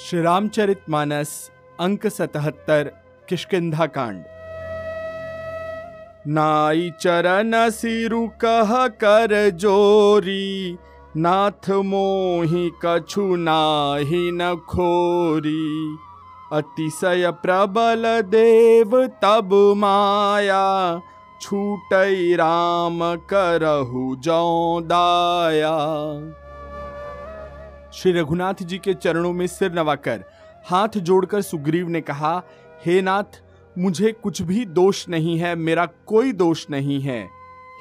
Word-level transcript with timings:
श्री 0.00 0.20
रामचरित 0.22 0.82
मानस 0.90 1.30
अंक 1.80 2.06
सतहत्तर 2.06 2.90
किष्किंधा 3.28 3.86
कांड 3.86 4.22
नाई 6.26 6.90
चरण 7.00 7.70
सिरु 7.70 8.26
कह 8.44 8.86
कर 8.86 9.50
जोरी, 9.50 10.78
नाथ 11.16 11.70
मोहि 11.70 12.70
कछु 12.84 13.36
नाही 13.36 14.30
न 14.32 14.54
खोरी। 14.68 15.96
अतिशय 16.52 17.30
प्रबल 17.30 18.02
देव 18.22 19.06
तब 19.06 19.74
माया, 19.76 20.66
छूट 21.42 21.94
राम 22.40 22.98
करहु 23.14 24.16
जौ 24.16 24.80
दाया। 24.80 25.76
श्री 27.98 28.12
रघुनाथ 28.12 28.54
जी 28.62 28.78
के 28.78 28.94
चरणों 28.94 29.32
में 29.32 29.46
सिर 29.46 29.72
नवाकर, 29.72 30.24
हाथ 30.70 30.88
जोड़कर 30.88 31.42
सुग्रीव 31.42 31.88
ने 31.88 32.00
कहा, 32.00 32.42
हे 32.86 33.00
नाथ, 33.02 33.40
मुझे 33.78 34.12
कुछ 34.12 34.42
भी 34.42 34.64
दोष 34.66 35.08
नहीं 35.08 35.38
है, 35.38 35.54
मेरा 35.54 35.86
कोई 36.06 36.32
दोष 36.32 36.66
नहीं 36.70 37.00
है। 37.00 37.28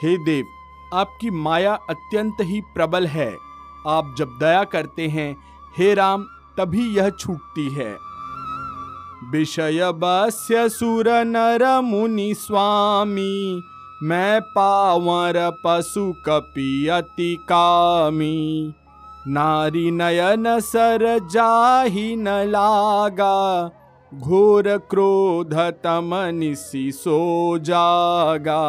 हे 0.04 0.18
देव, 0.18 0.46
आपकी 0.94 1.30
माया 1.30 1.74
अत्यंत 1.90 2.38
ही 2.42 2.62
प्रबल 2.62 3.08
है। 3.08 3.36
आप 3.88 4.16
जब 4.18 4.38
दया 4.40 4.64
करते 4.64 5.08
हैं, 5.08 5.38
हे 5.78 5.94
राम, 5.94 6.24
तभी 6.58 6.98
यह 6.98 7.10
छूटती 7.10 7.70
है। 7.70 7.98
विषय 9.32 9.92
बस्य 9.96 10.70
सुर 10.70 11.10
नर 11.10 11.82
मुनि 11.82 12.34
स्वामी, 12.34 13.62
मैं 14.04 14.42
पावर 14.42 15.52
पशु 15.66 16.14
कपि 16.26 16.88
अति 16.88 17.36
कामी। 17.42 18.74
नारी 19.28 19.90
नयन 19.92 20.60
सर 20.60 21.04
जाहि 21.28 22.16
न 22.16 22.30
लागा, 22.30 23.70
घोर 24.14 24.78
क्रोध 24.90 25.54
तम 25.84 26.12
निसी 26.34 26.92
सो 26.92 27.58
जागा। 27.58 28.62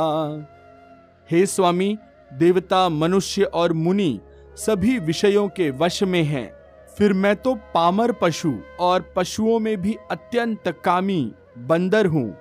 हे 1.30 1.44
स्वामी, 1.46 1.98
देवता, 2.30 2.88
मनुष्य 2.88 3.42
और 3.44 3.72
मुनि 3.72 4.20
सभी 4.56 4.98
विषयों 4.98 5.48
के 5.48 5.70
वश 5.70 6.02
में 6.02 6.22
हैं। 6.22 6.50
फिर 6.98 7.12
मैं 7.12 7.36
तो 7.36 7.54
पामर 7.74 8.12
पशु 8.12 8.54
और 8.80 9.12
पशुओं 9.16 9.58
में 9.58 9.76
भी 9.82 9.96
अत्यंत 10.10 10.68
कामी, 10.84 11.32
बंदर 11.58 12.06
हूँ। 12.06 12.36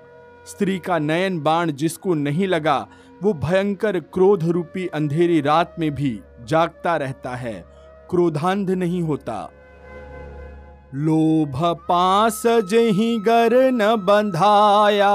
स्त्री 0.46 0.78
का 0.78 0.98
नयन 0.98 1.40
बाण 1.40 1.72
जिसको 1.72 2.14
नहीं 2.14 2.46
लगा, 2.46 2.86
वो 3.22 3.32
भयंकर 3.32 4.00
क्रोध 4.00 4.44
रूपी 4.44 4.86
अंधेरी 4.86 5.40
रात 5.40 5.76
में 5.78 5.90
भी 5.94 6.18
जागता 6.42 6.96
रहता 6.96 7.34
है। 7.36 7.77
क्रोधांध 8.10 8.70
नहीं 8.70 9.02
होता। 9.02 9.38
लोभ 10.94 11.56
पास 11.88 12.42
जही 12.46 13.18
गर 13.20 13.54
न 13.72 13.94
बंधाया, 13.96 15.14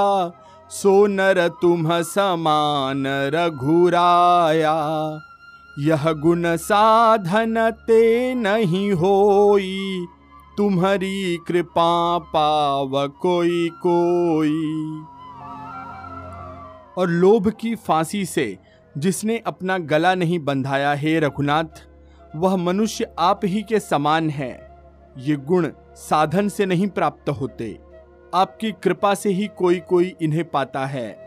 सो 0.70 1.06
नर 1.06 1.48
तुम 1.62 1.88
समान 2.02 3.06
रघुराया। 3.34 4.74
यह 5.78 6.12
गुण 6.12 6.44
साधन 6.56 7.70
ते 7.86 8.34
नहीं 8.34 8.92
होई, 8.92 10.06
तुम्हारी 10.56 11.38
कृपा 11.48 12.18
पाव 12.18 13.06
कोई 13.22 13.68
कोई। 13.86 14.60
और 16.98 17.08
लोभ 17.10 17.48
की 17.50 17.74
फांसी 17.76 18.24
से 18.24 18.56
जिसने 18.94 19.38
अपना 19.46 19.78
गला 19.78 20.14
नहीं 20.14 20.38
बंधाया, 20.38 20.92
हे 20.94 21.18
रघुनाथ 21.20 21.82
वह 22.36 22.56
मनुष्य 22.56 23.06
आप 23.18 23.40
ही 23.44 23.62
के 23.62 23.80
समान 23.80 24.30
है। 24.30 24.76
ये 25.18 25.36
गुण 25.36 25.68
साधन 25.94 26.48
से 26.48 26.66
नहीं 26.66 26.88
प्राप्त 26.88 27.28
होते। 27.28 27.78
आपकी 28.34 28.72
कृपा 28.72 29.14
से 29.14 29.30
ही 29.30 29.46
कोई 29.46 29.80
कोई 29.80 30.14
इन्हें 30.22 30.50
पाता 30.50 30.86
है। 30.86 31.24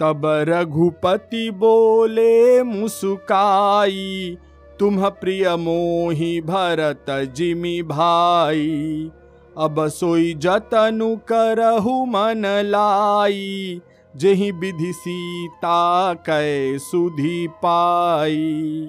तब 0.00 0.22
रघुपति 0.26 1.50
बोले, 1.50 2.62
मुसुकाई, 2.62 4.36
तुम 4.78 5.08
प्रिय 5.08 5.56
मोहि 5.56 6.40
भरत 6.40 7.06
जिमि 7.10 7.82
भाई, 7.82 9.10
अब 9.58 9.88
सोई 9.88 10.34
जतनु 10.34 11.16
करहु 11.16 12.04
मन 12.04 12.42
लाई, 12.46 13.80
जही 14.16 14.50
विधि 14.50 14.92
सीता 14.92 16.14
कै 16.14 16.78
सुधी 16.78 17.48
पाई। 17.48 18.88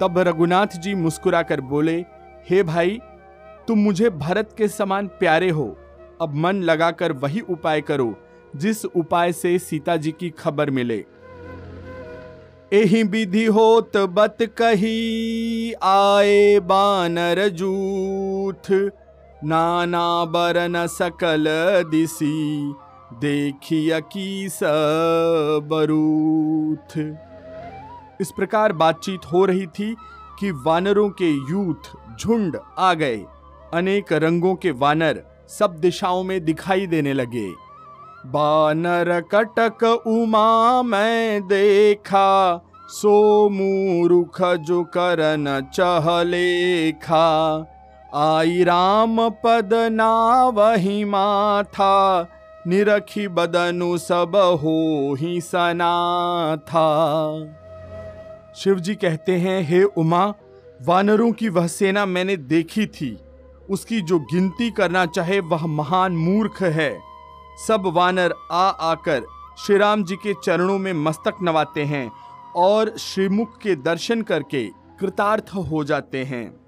तब 0.00 0.18
रघुनाथ 0.18 0.66
जी 0.66 0.94
मुस्कुराकर 0.94 1.60
बोले, 1.60 2.04
हे 2.50 2.62
भाई, 2.62 3.00
तुम 3.68 3.78
मुझे 3.78 4.10
भरत 4.10 4.54
के 4.58 4.68
समान 4.68 5.06
प्यारे 5.06 5.50
हो। 5.50 5.78
अब 6.20 6.34
मन 6.34 6.62
लगाकर 6.62 7.12
वही 7.12 7.40
उपाय 7.40 7.80
करो, 7.80 8.18
जिस 8.56 8.84
उपाय 8.84 9.32
से 9.32 9.58
सीता 9.58 9.96
जी 9.96 10.12
की 10.12 10.30
खबर 10.30 10.70
मिले। 10.70 11.04
एही 12.72 13.02
विधि 13.02 13.44
होत 13.44 13.96
बत 13.96 14.36
कही, 14.42 15.72
आए 15.72 16.60
बानर 16.60 17.48
जूथ 17.48 18.90
नाना 19.44 20.24
बरन 20.24 20.86
सकल 20.86 21.44
दिसी, 21.90 22.74
देखिय 23.14 24.00
की 24.00 24.48
सबरूथ 24.48 27.27
इस 28.20 28.30
प्रकार 28.30 28.72
बातचीत 28.72 29.20
हो 29.32 29.44
रही 29.44 29.66
थी 29.66 29.94
कि 30.40 30.50
वानरों 30.64 31.08
के 31.10 31.30
यूथ 31.50 31.90
झुंड 32.20 32.58
आ 32.78 32.92
गए। 32.94 33.24
अनेक 33.74 34.12
रंगों 34.12 34.54
के 34.54 34.70
वानर 34.70 35.22
सब 35.48 35.76
दिशाओं 35.76 36.22
में 36.22 36.44
दिखाई 36.44 36.86
देने 36.86 37.12
लगे। 37.12 37.48
बानर 38.26 39.20
कटक 39.34 39.84
उमा 40.06 40.82
मैं 40.82 41.46
देखा, 41.48 42.60
सो 42.90 43.48
मूरुख 43.48 44.42
जो 44.42 44.82
करन 44.84 45.46
चहलेखा 45.74 47.26
आई 48.14 48.62
राम 48.64 49.28
पद 49.44 49.70
ना 49.92 50.44
वही 50.48 51.04
माथा, 51.04 52.26
निरखी 52.66 53.28
बदनु 53.28 53.96
सब 53.98 54.36
हो 54.62 55.14
ही 55.14 55.40
सना 55.40 56.56
था 56.56 56.88
शिव 58.58 58.78
जी 58.78 58.94
कहते 58.94 59.32
हैं, 59.32 59.62
हे 59.62 59.82
उमा, 59.82 60.34
वानरों 60.82 61.32
की 61.32 61.48
वह 61.48 61.66
सेना 61.66 62.06
मैंने 62.06 62.36
देखी 62.36 62.86
थी। 62.86 63.18
उसकी 63.70 64.00
जो 64.00 64.18
गिनती 64.18 64.70
करना 64.70 65.06
चाहे 65.06 65.40
वह 65.40 65.66
महान 65.66 66.12
मूर्ख 66.12 66.62
है। 66.62 66.98
सब 67.68 67.82
वानर 67.86 68.34
आ 68.52 68.68
आकर 68.68 69.22
श्री 69.58 69.76
राम 69.76 70.04
जी 70.04 70.16
के 70.16 70.34
चरणों 70.44 70.78
में 70.78 70.92
मस्तक 70.92 71.36
नवाते 71.42 71.84
हैं 71.84 72.12
और 72.56 72.96
श्रीमुख 72.98 73.58
के 73.58 73.76
दर्शन 73.76 74.22
करके 74.22 74.64
कृतार्थ 75.00 75.54
हो 75.54 75.84
जाते 75.84 76.24
हैं। 76.24 76.60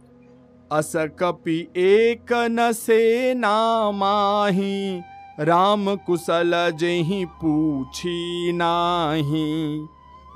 अस 0.73 0.93
कपि 0.97 1.69
एक 1.77 2.33
न 2.33 2.73
से 2.73 3.35
नामाही 3.35 5.01
राम 5.41 5.97
कुशल 5.97 6.77
जही 6.81 7.25
पूछी 7.25 8.53
नाही। 8.53 9.87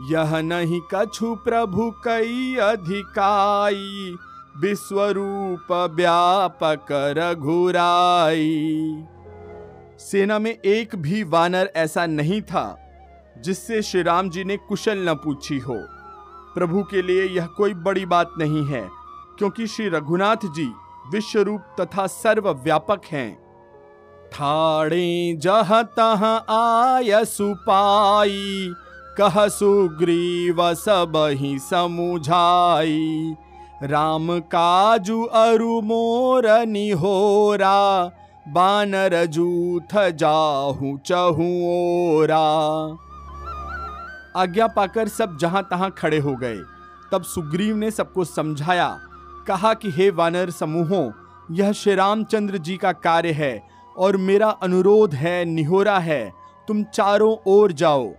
यह 0.02 0.40
नहीं 0.40 0.80
कछु 0.94 1.34
प्रभु 1.34 1.90
कई 2.04 2.56
अधिकाई, 2.56 4.16
विश्वरूप 4.56 5.72
व्यापक 5.94 6.86
रघुराई। 7.18 9.04
सेना 9.98 10.38
में 10.38 10.50
एक 10.50 10.96
भी 10.96 11.22
वानर 11.22 11.70
ऐसा 11.76 12.06
नहीं 12.06 12.42
था, 12.42 12.78
जिससे 13.38 13.82
श्री 13.82 14.02
राम 14.02 14.30
जी 14.30 14.44
ने 14.44 14.56
कुशल 14.56 15.08
न 15.08 15.14
पूछी 15.14 15.58
हो। 15.58 15.76
प्रभु 16.54 16.82
के 16.82 17.02
लिए 17.02 17.24
यह 17.24 17.46
कोई 17.46 17.74
बड़ी 17.74 18.06
बात 18.06 18.32
नहीं 18.38 18.64
है, 18.66 18.88
क्योंकि 19.38 19.66
श्री 19.66 19.88
रघुनाथ 19.88 20.46
जी 20.46 20.72
विश्व 21.12 21.40
रूप 21.40 21.76
तथा 21.80 22.06
सर्व 22.06 22.50
व्यापक 22.50 23.00
हैं। 23.12 23.44
ठाड़े 24.32 25.36
जह 25.36 25.82
तह 25.82 26.24
आय 26.50 27.24
सुपाई 27.24 28.72
कह 29.18 29.46
सुग्रीव 29.48 30.74
सब 30.74 31.12
ही 31.30 31.58
समुझाई। 31.58 33.34
राम 33.82 34.40
काजु 34.40 35.22
अरु 35.22 35.80
मोर 35.80 36.48
निहोरा, 36.66 38.04
बानर 38.48 39.24
जूथ 39.26 39.94
जाहू 40.10 40.96
चहू 41.06 41.46
ओरा। 41.68 42.46
आज्ञा 44.36 44.66
पाकर 44.66 45.08
सब 45.08 45.36
जहाँ 45.38 45.62
तहां 45.70 45.90
खड़े 45.90 46.18
हो 46.18 46.34
गए। 46.36 46.56
तब 47.12 47.22
सुग्रीव 47.22 47.76
ने 47.76 47.90
सबको 47.90 48.24
समझाया, 48.24 48.88
कहा 49.46 49.74
कि 49.74 49.90
हे 49.90 50.10
वानर 50.10 50.50
समूहों, 50.50 51.10
यह 51.50 51.72
श्री 51.72 51.94
रामचंद्र 51.94 52.58
जी 52.58 52.76
का 52.76 52.92
कार्य 52.92 53.32
है 53.32 53.62
और 53.96 54.16
मेरा 54.16 54.50
अनुरोध 54.62 55.14
है, 55.14 55.44
निहोरा 55.44 55.98
है, 55.98 56.32
तुम 56.68 56.82
चारों 56.84 57.36
ओर 57.46 57.72
जाओ। 57.72 58.12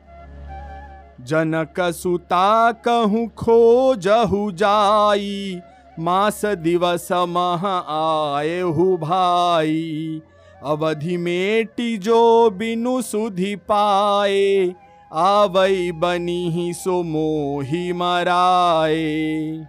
जनक 1.22 1.76
सुता 1.80 2.72
कहूँ, 2.72 3.28
खो 3.28 3.96
जहु 3.96 4.52
जाई। 4.52 5.62
मास 6.00 6.46
दिवस 6.46 7.08
मह 7.12 7.68
आए 7.68 8.62
हु 8.62 8.98
भाई। 8.98 10.22
अवधि 10.64 11.18
मेटी 11.18 11.98
जो 11.98 12.50
बिनु 12.50 13.02
सुधि 13.02 13.56
पाए, 13.56 14.76
आवई 15.14 15.92
बनी 15.92 16.50
ही 16.50 16.74
सो 16.74 17.04
मोही 17.04 17.94
मराए। 17.94 19.66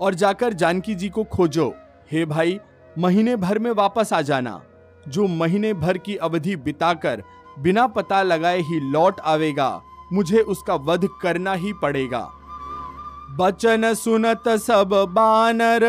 और 0.00 0.14
जाकर 0.14 0.52
जानकी 0.52 0.94
जी 0.94 1.08
को 1.08 1.24
खोजो, 1.24 1.74
हे 2.12 2.24
भाई, 2.24 2.60
महीने 2.98 3.36
भर 3.36 3.58
में 3.58 3.70
वापस 3.70 4.12
आ 4.12 4.20
जाना। 4.20 4.62
जो 5.08 5.26
महीने 5.26 5.74
भर 5.74 5.98
की 5.98 6.16
अवधि 6.16 6.56
बिताकर 6.56 7.22
बिना 7.58 7.86
पता 7.86 8.22
लगाए 8.22 8.58
ही 8.58 8.80
लौट 8.80 9.20
आवेगा। 9.20 9.82
मुझे 10.12 10.40
उसका 10.40 10.74
वध 10.74 11.08
करना 11.22 11.52
ही 11.52 11.72
पड़ेगा। 11.72 12.32
बचन 13.30 13.94
सुनत 13.94 14.48
सब 14.48 15.06
बानर, 15.10 15.80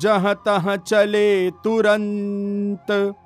जह 0.00 0.32
तह 0.32 0.76
चले 0.76 1.50
तुरंत, 1.50 3.16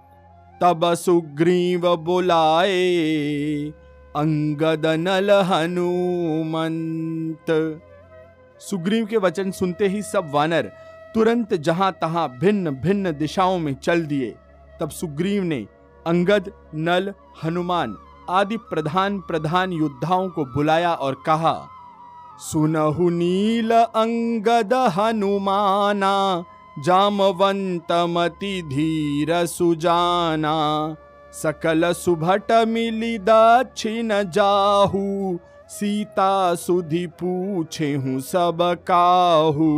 तब 0.62 0.94
सुग्रीव 0.94 1.96
बुलाए 1.96 3.72
अंगद 4.16 4.86
नल 4.86 5.30
हनुमंत। 5.30 7.80
सुग्रीव 8.60 9.06
के 9.06 9.16
वचन 9.16 9.50
सुनते 9.50 9.88
ही 9.88 10.02
सब 10.02 10.30
वानर 10.30 10.72
तुरंत 11.14 11.54
जहाँ 11.54 11.98
तहां 12.00 12.28
भिन्न 12.28 12.70
भिन्न 12.70 13.12
दिशाओं 13.12 13.58
में 13.58 13.74
चल 13.74 14.02
दिए। 14.02 14.34
तब 14.80 14.90
सुग्रीव 14.90 15.42
ने 15.42 15.66
अंगद, 16.06 16.52
नल, 16.74 17.14
हनुमान 17.44 17.96
आदि 18.30 18.56
प्रधान 18.70 19.18
प्रधान 19.20 19.72
योद्धाओं 19.72 20.28
को 20.28 20.44
बुलाया 20.54 20.92
और 20.94 21.22
कहा, 21.26 21.54
सुनहु 22.42 23.08
नील 23.10 23.72
अंगद 23.72 24.74
हनुमाना 24.96 26.14
जामवंत 26.76 27.92
मति 28.08 28.60
धीर 28.68 29.34
सुजाना, 29.46 30.56
सकल 31.34 31.92
सुभट 31.92 32.52
मिली 32.68 33.16
दक्षिण 33.20 34.12
जाहू, 34.30 35.38
सीता 35.70 36.54
सुधि 36.54 37.06
पूछे 37.20 37.92
हूँ 37.94 38.20
सब 38.22 38.58
काहू। 38.88 39.70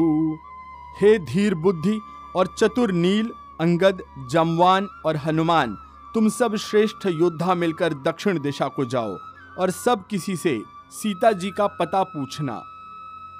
हे 1.00 1.18
धीर 1.26 1.54
बुद्धि 1.56 1.98
और 2.36 2.54
चतुर 2.58 2.92
नील, 2.94 3.30
अंगद, 3.60 4.02
जमवान 4.32 4.88
और 5.06 5.16
हनुमान 5.16 5.76
तुम 6.14 6.28
सब 6.28 6.56
श्रेष्ठ 6.56 7.06
योद्धा 7.06 7.54
मिलकर 7.54 7.94
दक्षिण 8.06 8.40
दिशा 8.42 8.68
को 8.68 8.84
जाओ 8.84 9.16
और 9.58 9.70
सब 9.70 10.06
किसी 10.10 10.36
से 10.36 10.58
सीता 10.92 11.32
जी 11.32 11.50
का 11.50 11.66
पता 11.80 12.02
पूछना। 12.02 12.62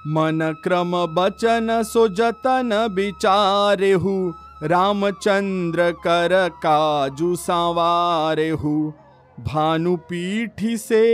मन 0.06 0.54
क्रम 0.64 0.92
बचन 1.14 1.82
सो 1.82 2.06
जतन 2.08 2.72
विचारे 2.92 3.92
हु 3.92 4.32
रामचंद्र 4.62 5.90
कर 6.06 6.48
काजू 6.56 7.34
संवारे 7.36 8.48
हु 8.50 8.92
भानु 9.40 9.96
पीठी 10.08 10.76
से 10.76 11.04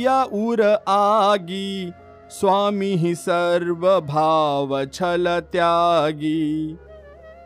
या 0.00 0.22
उर 0.24 0.62
आगी, 0.88 1.92
स्वामी 2.30 2.94
ही 2.96 3.14
सर्व 3.14 3.88
भाव 4.00 4.84
छल 4.84 5.40
त्यागी। 5.52 6.72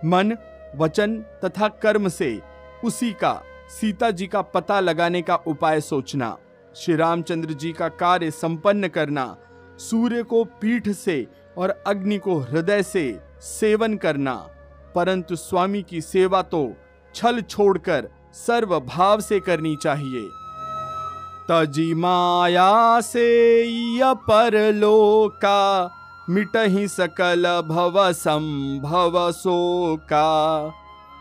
मन, 0.05 0.37
वचन 0.77 1.17
तथा 1.45 1.69
कर्म 1.83 2.09
से 2.09 2.41
उसी 2.85 3.11
का 3.12 3.33
सीता 3.71 4.11
जी 4.11 4.27
का 4.27 4.41
पता 4.43 4.79
लगाने 4.81 5.21
का 5.23 5.35
उपाय 5.47 5.81
सोचना, 5.81 6.37
श्री 6.75 6.95
रामचंद्र 6.97 7.53
जी 7.53 7.73
का 7.73 7.89
कार्य 7.89 8.31
संपन्न 8.31 8.89
करना, 8.89 9.37
सूर्य 9.79 10.23
को 10.23 10.45
पीठ 10.61 10.89
से 10.89 11.27
और 11.59 11.71
अग्नि 11.87 12.19
को 12.19 12.39
हृदय 12.41 12.83
से 12.83 13.21
सेवन 13.41 13.97
करना, 13.97 14.35
परंतु 14.95 15.37
स्वामी 15.37 15.83
की 15.83 16.01
सेवा 16.01 16.43
तो 16.43 16.73
छल 17.15 17.41
छोड़कर 17.41 18.09
सर्व 18.35 18.79
भाव 18.81 19.21
से 19.21 19.41
करनी 19.41 19.77
चाहिए। 19.77 20.29
तजी 21.51 21.93
माया 21.95 23.01
से 23.01 23.29
पर 24.29 24.57
लोका, 24.73 25.91
मिटही 26.31 26.87
सकल 26.89 27.47
भव 27.69 28.13
संभव 28.13 29.13
का 30.13 30.73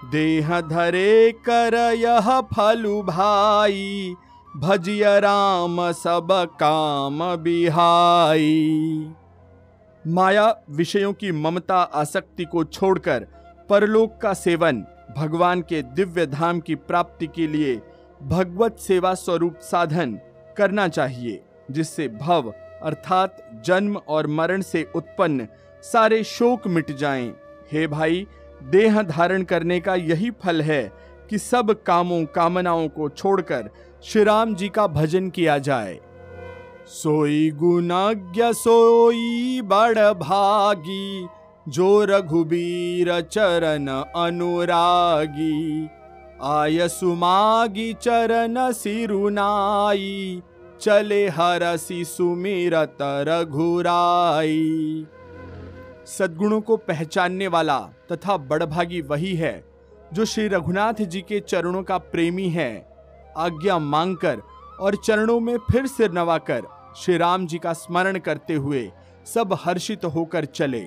देह 0.06 0.60
धरे 0.62 1.31
कर 1.46 1.75
यह 1.94 2.40
फलु 2.42 3.01
भाई, 3.04 4.16
भजिय 4.57 5.19
राम 5.19 5.92
सब 5.92 6.28
काम 6.60 7.19
बिहाई 7.36 9.13
माया 10.07 10.54
विषयों 10.69 11.12
की 11.13 11.31
ममता 11.31 11.81
आसक्ति 11.94 12.46
को 12.46 12.63
छोड़कर 12.63 13.28
परलोक 13.69 14.18
का 14.22 14.34
सेवन 14.34 14.84
भगवान 15.18 15.62
के 15.62 15.81
दिव्य 15.81 16.25
धाम 16.28 16.60
की 16.60 16.75
प्राप्ति 16.75 17.28
के 17.28 17.48
लिए 17.48 17.81
भगवत 18.22 18.80
सेवा 18.80 19.13
स्वरूप 19.13 19.60
साधन 19.62 20.19
करना 20.57 20.88
चाहिए, 20.88 21.44
जिससे 21.72 22.07
भव 22.07 22.54
अर्थात 22.84 23.62
जन्म 23.66 23.98
और 23.98 24.28
मरण 24.28 24.62
से 24.62 24.88
उत्पन्न 24.96 25.48
सारे 25.84 26.24
शोक 26.24 26.68
मिट 26.68 26.92
जाएँ। 26.92 27.34
हे 27.72 27.88
भाई 27.88 28.28
देह 28.63 29.01
धारण 29.01 29.44
करने 29.44 29.79
का 29.79 29.95
यही 29.95 30.31
फल 30.31 30.61
है 30.61 30.91
कि 31.29 31.38
सब 31.38 31.83
कामों 31.83 32.25
कामनाओं 32.25 32.88
को 32.88 33.09
छोड़कर 33.09 33.69
श्री 34.03 34.23
राम 34.23 34.56
जी 34.56 34.69
का 34.69 34.88
भजन 34.88 35.29
किया 35.29 35.57
जाए। 35.57 36.00
सोई 36.88 37.51
गुणाज्ञ, 37.51 38.44
सोई 38.44 39.61
बड़ 39.63 40.00
भागी, 40.00 41.27
जो 41.67 42.03
रघुबीर 42.03 43.21
चरण 43.21 44.23
अनुरागी। 44.23 45.89
आय 46.44 46.88
सुमागी 46.88 47.94
चरण 47.94 48.71
सिरुनाई, 48.71 50.41
चले 50.81 51.27
हरसी 51.27 52.05
सुमिरत 52.05 52.97
रघुराई। 53.01 55.05
सद्गुणों 56.09 56.61
को 56.61 56.77
पहचानने 56.77 57.47
वाला 57.47 57.79
तथा 58.11 58.38
बड़भागी 58.38 59.01
वही 59.01 59.35
है, 59.35 59.63
जो 60.13 60.25
श्री 60.25 60.47
रघुनाथ 60.47 60.94
जी 60.94 61.21
के 61.21 61.39
चरणों 61.39 61.83
का 61.83 61.97
प्रेमी 61.97 62.47
है। 62.50 62.71
आज्ञा 63.38 63.77
मांगकर 63.79 64.41
और 64.81 64.95
चरणों 64.95 65.39
में 65.39 65.57
फिर 65.71 65.88
सिर 65.88 66.11
नवाकर 66.11 66.63
श्री 66.97 67.17
राम 67.17 67.47
जी 67.47 67.57
का 67.57 67.73
स्मरण 67.73 68.17
करते 68.19 68.53
हुए 68.53 68.91
सब 69.25 69.57
हर्षित 69.63 70.06
होकर 70.06 70.45
चले। 70.45 70.81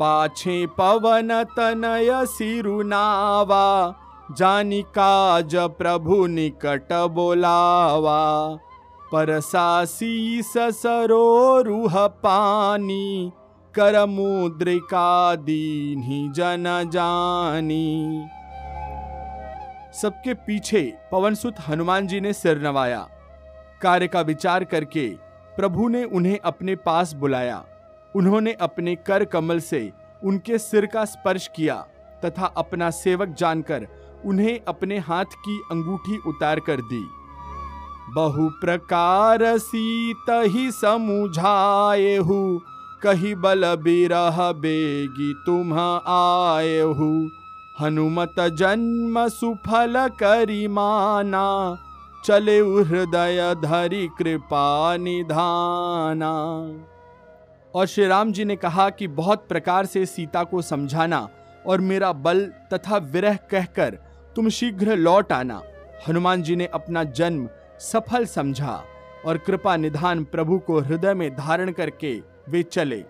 पाछे 0.00 0.66
पवन 0.66 1.42
तनय 1.56 2.10
सिरुनावा 2.26 3.94
जानी 4.36 4.82
काज 4.82 5.56
प्रभु 5.78 6.26
निकट 6.26 6.92
बोलावा। 7.10 8.20
परसासी 9.12 10.42
ससरो 10.42 11.60
रूह 11.62 12.06
पानी 12.06 13.32
कर 13.74 14.04
मुद्रिका 14.06 15.34
दीन्ही 15.36 16.28
जन 16.28 16.64
जानी 16.92 18.26
सबके 19.92 20.34
पीछे 20.34 20.82
पवनसुत 21.12 21.54
हनुमान 21.68 22.06
जी 22.06 22.20
ने 22.20 22.32
सिर 22.32 22.62
नवाया। 22.62 23.00
कार्य 23.82 24.08
का 24.08 24.20
विचार 24.20 24.64
करके 24.64 25.08
प्रभु 25.56 25.88
ने 25.88 26.04
उन्हें 26.04 26.38
अपने 26.44 26.76
पास 26.76 27.12
बुलाया। 27.12 27.64
उन्होंने 28.14 28.52
अपने 28.52 28.94
कर 28.96 29.24
कमल 29.24 29.60
से 29.60 29.90
उनके 30.24 30.58
सिर 30.58 30.86
का 30.86 31.04
स्पर्श 31.04 31.48
किया 31.56 31.76
तथा 32.24 32.46
अपना 32.56 32.90
सेवक 32.90 33.34
जानकर 33.38 33.86
उन्हें 34.24 34.60
अपने 34.68 34.98
हाथ 34.98 35.38
की 35.38 35.58
अंगूठी 35.70 36.18
उतार 36.26 36.60
कर 36.60 36.80
दी। 36.82 37.04
बहु 38.14 38.48
प्रकार 38.60 39.58
सीत 39.58 40.30
ही 40.48 40.70
समुझाए 40.72 42.16
हु। 42.16 42.60
कही 43.02 43.34
बल 43.34 43.64
बिरह 43.76 44.40
बेगी 44.52 45.32
तुम 45.46 45.72
आए 45.74 46.80
हु 46.80 47.10
हनुमत 47.80 48.34
जन्म 48.58 49.28
सुफल 49.28 49.94
करी 50.22 50.66
माना। 50.68 51.46
चले 52.24 52.58
हृदय 52.58 53.54
धरी 53.62 54.06
कृपा 54.18 54.96
निधाना। 54.96 56.32
और 57.74 57.86
श्री 57.86 58.06
राम 58.06 58.32
जी 58.32 58.44
ने 58.44 58.56
कहा 58.56 58.88
कि 58.90 59.06
बहुत 59.08 59.46
प्रकार 59.48 59.86
से 59.86 60.04
सीता 60.06 60.42
को 60.44 60.62
समझाना 60.62 61.28
और 61.66 61.80
मेरा 61.80 62.12
बल 62.12 62.44
तथा 62.72 62.96
विरह 63.12 63.36
कहकर 63.50 63.98
तुम 64.36 64.48
शीघ्र 64.48 64.96
लौट 64.96 65.32
आना। 65.32 65.62
हनुमान 66.08 66.42
जी 66.42 66.56
ने 66.56 66.66
अपना 66.66 67.04
जन्म 67.04 67.48
सफल 67.80 68.24
समझा 68.26 68.82
और 69.26 69.38
कृपा 69.38 69.76
निधान 69.76 70.24
प्रभु 70.24 70.58
को 70.58 70.80
हृदय 70.80 71.14
में 71.14 71.30
धारण 71.36 71.72
करके 71.72 72.14
वे 72.50 72.62
चले 72.62 73.04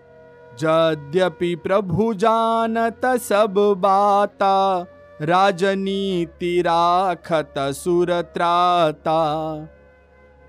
यद्यपि 0.59 1.55
प्रभु 1.55 2.13
जानत 2.13 3.01
सब 3.21 3.53
बाता, 3.77 4.85
राजनीति 5.21 6.61
राखत 6.61 7.53
सुरत्राता 7.57 9.17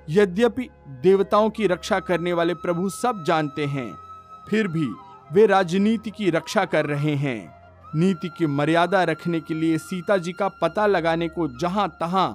यद्यपि 0.09 0.69
देवताओं 1.03 1.51
की 1.51 1.67
रक्षा 1.67 2.01
करने 2.01 2.33
वाले 2.33 2.55
प्रभु 2.55 2.89
सब 2.89 3.25
जानते 3.27 3.67
हैं, 3.67 3.91
फिर 4.51 4.69
भी 4.69 4.87
वे 5.33 5.47
राजनीति 5.47 6.11
की 6.11 6.31
रक्षा 6.31 6.65
कर 6.65 6.87
रहे 6.87 7.15
हैं। 7.15 7.41
नीति 7.95 8.29
की 8.29 8.47
मर्यादा 8.47 9.03
रखने 9.05 9.41
के 9.41 9.55
लिए 9.55 9.79
सीता 9.79 10.17
जी 10.17 10.33
का 10.33 10.49
पता 10.63 10.87
लगाने 10.87 11.29
को 11.29 11.49
जहाँ 11.59 11.89
तहां 12.01 12.33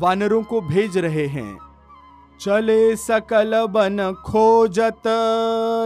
वानरों 0.00 0.42
को 0.42 0.60
भेज 0.60 0.98
रहे 0.98 1.26
हैं। 1.26 1.69
चले 2.40 2.96
सकल 2.96 3.66
बन 3.70 4.14
खोजत, 4.26 5.02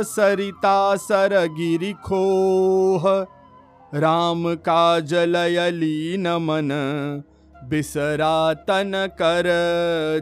सरिता 0.04 0.96
सरगिरी 0.96 1.92
खोह। 1.92 3.26
राम 3.94 4.54
का 4.54 5.00
जलयली 5.00 6.16
न 6.18 6.28
मन, 6.28 6.68
बिसरा 7.64 8.54
तन 8.54 9.08
कर 9.12 9.48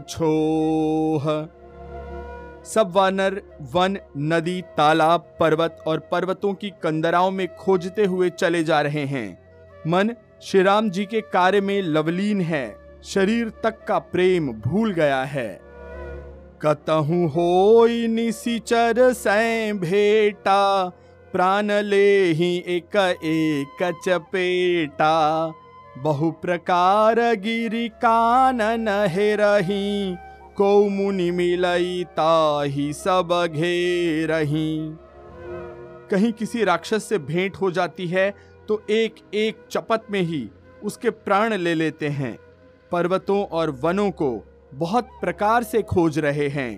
छोह। 0.08 1.24
सब 2.64 2.92
वानर 2.92 3.42
वन, 3.72 3.98
नदी, 4.18 4.62
तालाब, 4.62 5.36
पर्वत 5.40 5.84
और 5.86 5.98
पर्वतों 5.98 6.54
की 6.54 6.70
कंदराओं 6.70 7.30
में 7.30 7.56
खोजते 7.56 8.04
हुए 8.04 8.30
चले 8.30 8.64
जा 8.64 8.80
रहे 8.80 9.04
हैं। 9.04 9.38
मन 9.86 10.10
श्री 10.42 10.62
राम 10.62 10.90
जी 10.90 11.04
के 11.04 11.20
कार्य 11.20 11.60
में 11.60 11.82
लवलीन 11.82 12.40
है। 12.40 12.76
शरीर 13.04 13.52
तक 13.62 13.84
का 13.88 13.98
प्रेम 13.98 14.52
भूल 14.52 14.92
गया 14.92 15.22
है। 15.24 15.62
कतहु 16.62 17.26
हो 17.28 17.87
निशिचर 18.09 18.99
सै 19.12 19.73
भेटा, 19.75 20.88
प्राण 21.33 21.71
ले 21.83 22.09
ही 22.33 22.57
एक 22.69 22.97
एक 23.25 23.83
चपेटा 24.04 25.16
बहु 25.99 26.31
प्रकार 26.42 27.21
गिरी 27.37 27.88
कानन 28.04 28.88
हे 29.09 29.35
रही, 29.37 30.14
को 30.57 30.88
मुनि 30.90 31.31
मिलई 31.31 32.04
ताही 32.11 32.92
सब 32.92 33.28
घेरही। 33.47 34.69
कहीं 36.11 36.33
किसी 36.33 36.64
राक्षस 36.64 37.04
से 37.04 37.19
भेंट 37.21 37.57
हो 37.57 37.71
जाती 37.71 38.07
है 38.07 38.31
तो 38.69 38.83
एक 38.90 39.14
एक 39.35 39.66
चपत 39.71 40.07
में 40.11 40.21
ही 40.23 40.49
उसके 40.83 41.11
प्राण 41.11 41.57
ले 41.57 41.75
लेते 41.75 42.09
हैं। 42.11 42.37
पर्वतों 42.92 43.45
और 43.50 43.71
वनों 43.83 44.11
को 44.12 44.31
बहुत 44.73 45.09
प्रकार 45.21 45.62
से 45.62 45.83
खोज 45.83 46.19
रहे 46.19 46.49
हैं। 46.49 46.73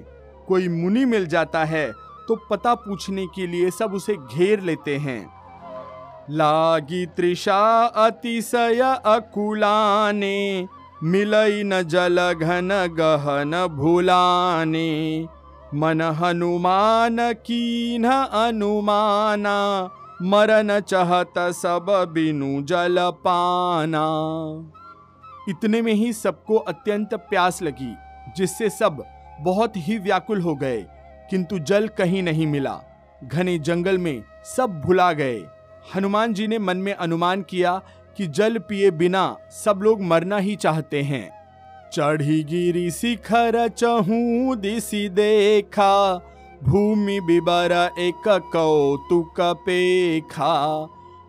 कोई 0.49 0.69
मुनि 0.69 1.05
मिल 1.05 1.27
जाता 1.27 1.65
है 1.65 1.91
तो 2.29 2.37
पता 2.51 2.75
पूछने 2.75 3.27
के 3.27 3.47
लिए 3.47 3.71
सब 3.71 3.95
उसे 3.95 4.15
घेर 4.15 4.61
लेते 4.61 4.97
हैं। 4.97 5.21
लागी 6.31 7.05
त्रिषा 7.07 7.61
अतिशय 7.85 8.81
अकुलाने, 9.07 10.69
मिलई 11.03 11.63
न 11.65 11.83
जल 11.83 12.21
घन 12.33 12.69
गहन 12.99 13.67
भूलाने। 13.77 14.91
मन 15.75 16.01
हनुमान 16.19 17.17
कीन 17.47 18.05
अनुमाना, 18.05 19.59
मरन 20.23 20.81
चहत 20.81 21.35
सब 21.55 21.87
बिनु 22.13 22.63
जल 22.63 22.97
पाना। 23.25 24.07
इतने 25.49 25.83
में 25.83 25.93
ही 25.93 26.13
सबको 26.13 26.57
अत्यंत 26.57 27.15
प्यास 27.15 27.63
लगी, 27.63 27.95
जिससे 28.37 28.71
सब 28.71 29.05
बहुत 29.41 29.73
ही 29.77 29.99
व्याकुल 29.99 30.41
हो 30.41 30.55
गए, 30.55 30.81
किंतु 31.31 31.59
जल 31.59 31.89
कहीं 31.89 32.23
नहीं 32.23 32.47
मिला। 32.47 32.81
घने 33.25 33.59
जंगल 33.59 33.99
में 33.99 34.23
सब 34.57 34.81
भुला 34.81 35.13
गए। 35.13 35.43
हनुमान 35.95 36.35
जी 36.35 36.47
ने 36.47 36.59
मन 36.59 36.77
में 36.77 36.93
अनुमान 36.93 37.43
किया 37.43 37.81
कि 38.17 38.27
जल 38.27 38.59
पिए 38.59 38.91
बिना 38.91 39.37
सब 39.65 39.81
लोग 39.83 40.03
मरना 40.03 40.37
ही 40.37 40.57
चाहते 40.57 41.03
हैं। 41.03 41.29
चढ़ी 41.93 42.43
गिरी 42.45 42.91
शिखर 42.91 43.69
चहू 43.69 44.55
दिशी 44.55 45.09
देखा, 45.09 46.15
भूमि 46.65 47.21
बिबर 47.21 47.73
एक 47.99 48.29
कौतुक 48.29 49.41
पेखा। 49.41 50.55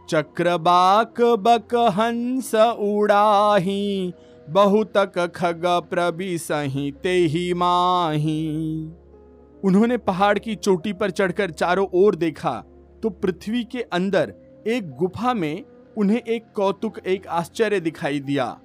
चक्रबाक 0.10 1.22
बक 1.40 1.76
हंस 1.94 2.54
उड़ाही, 2.56 4.14
बहुतक 4.50 5.32
खग 5.36 5.62
प्रभि 5.90 6.38
सही 6.38 6.92
ते 7.04 7.14
ही 7.28 7.54
माही। 7.54 8.46
उन्होंने 9.64 9.98
पहाड़ 9.98 10.38
की 10.40 10.56
चोटी 10.56 10.94
पर 10.94 11.12
चढ़कर 11.12 11.52
चारों 11.52 11.88
ओर 11.94 12.16
देखा 12.16 12.54
तो 13.04 13.10
पृथ्वी 13.10 13.64
के 13.64 13.82
अंदर 13.82 14.34
एक 14.68 14.96
गुफा 14.96 15.34
में 15.34 15.64
उन्हें 15.98 16.20
एक 16.20 16.46
कौतुक, 16.56 17.00
एक 17.00 17.28
आश्चर्य 17.28 17.80
दिखाई 17.80 18.20
दिया। 18.20 18.58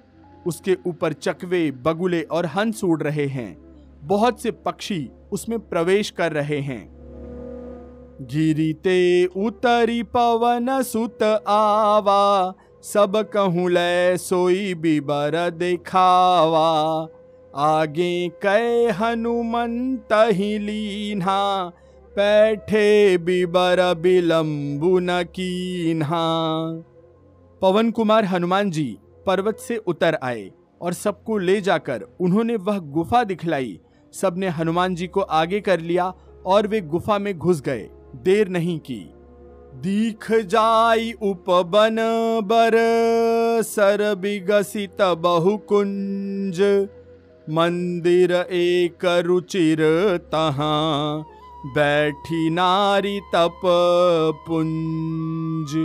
उसके 0.47 0.77
ऊपर 0.87 1.13
चकवे, 1.13 1.71
बगुले 1.71 2.21
और 2.21 2.45
हंस 2.45 2.83
उड़ 2.83 3.01
रहे 3.03 3.25
हैं। 3.25 3.57
बहुत 4.03 4.41
से 4.41 4.51
पक्षी 4.51 5.09
उसमें 5.31 5.59
प्रवेश 5.59 6.09
कर 6.09 6.31
रहे 6.31 6.59
हैं। 6.59 7.00
गिरीते 8.21 9.25
उतरी 9.25 10.01
पवन 10.03 10.81
सुत 10.81 11.23
आवा, 11.23 12.53
सब 12.83 13.15
कहूँ 13.33 13.69
लय 13.69 14.17
सोई 14.17 14.73
बिबर 14.73 15.49
दिखावा। 15.49 16.67
आगे 17.53 18.29
कै 18.41 18.89
हनुमंत 18.89 20.13
ही 20.13 20.57
लीन्हा 20.59 21.41
पैठे 22.13 23.17
बिबर 23.17 23.81
बिलम्बु 23.93 24.97
न 24.99 25.23
कीन्हा। 25.29 26.23
पवन 27.61 27.91
कुमार 27.91 28.25
हनुमान 28.25 28.71
जी 28.71 28.97
पर्वत 29.25 29.59
से 29.59 29.77
उतर 29.77 30.17
आए 30.23 30.49
और 30.81 30.93
सबको 30.93 31.37
ले 31.37 31.59
जाकर 31.61 32.05
उन्होंने 32.19 32.55
वह 32.57 32.79
गुफा 32.91 33.23
दिखलाई। 33.23 33.79
सबने 34.13 34.47
हनुमान 34.49 34.95
जी 34.95 35.07
को 35.07 35.21
आगे 35.21 35.59
कर 35.61 35.79
लिया 35.79 36.13
और 36.45 36.67
वे 36.67 36.81
गुफा 36.81 37.17
में 37.19 37.37
घुस 37.37 37.61
गए। 37.61 37.89
देर 38.15 38.47
नहीं 38.47 38.79
की। 38.79 39.13
दीख 39.75 40.31
जाई 40.31 41.11
उपबन 41.21 41.95
बर, 42.43 42.71
सर 43.61 44.15
विगसित 44.15 45.01
बहुकुंज। 45.01 46.61
मंदिर 47.49 48.31
एक 48.31 49.05
रुचिर 49.25 49.77
तहा, 50.17 50.71
बैठी 51.67 52.49
नारी 52.49 53.19
तप 53.19 53.61
पुंज। 54.47 55.75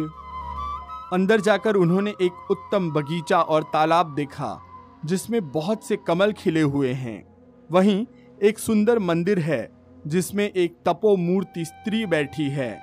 अंदर 1.13 1.41
जाकर 1.41 1.75
उन्होंने 1.75 2.11
एक 2.11 2.51
उत्तम 2.51 2.91
बगीचा 2.91 3.41
और 3.41 3.63
तालाब 3.63 4.15
देखा, 4.15 4.61
जिसमें 5.05 5.53
बहुत 5.53 5.85
से 5.85 5.97
कमल 5.97 6.33
खिले 6.33 6.61
हुए 6.61 6.93
हैं। 6.93 7.25
वहीं 7.71 8.07
एक 8.43 8.59
सुंदर 8.59 8.99
मंदिर 8.99 9.39
है 9.39 9.76
जिसमें 10.07 10.51
एक 10.51 10.77
तपो 10.89 11.17
मूर्ति 11.17 11.65
स्त्री 11.65 12.07
बैठी 12.07 12.49
है। 12.49 12.81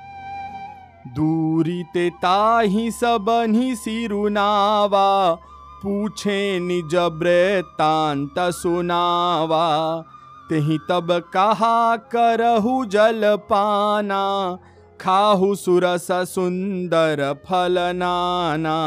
दूरी 1.08 1.84
ते 1.84 2.10
ताही 2.10 2.92
सबनी 2.92 3.75
सिरुनावा 3.75 5.34
पूछे 5.84 6.60
निज 6.60 6.96
वृतांत 6.96 8.36
सुनावा। 8.39 10.01
तेही 10.50 10.77
तब 10.77 11.08
कहा, 11.34 11.96
करहु 11.96 12.86
जल 12.86 13.38
पाना, 13.50 14.58
खाहु 15.01 15.56
सुरस 15.56 16.08
सुंदर 16.12 17.34
फल 17.46 17.75
नाना। 17.80 18.77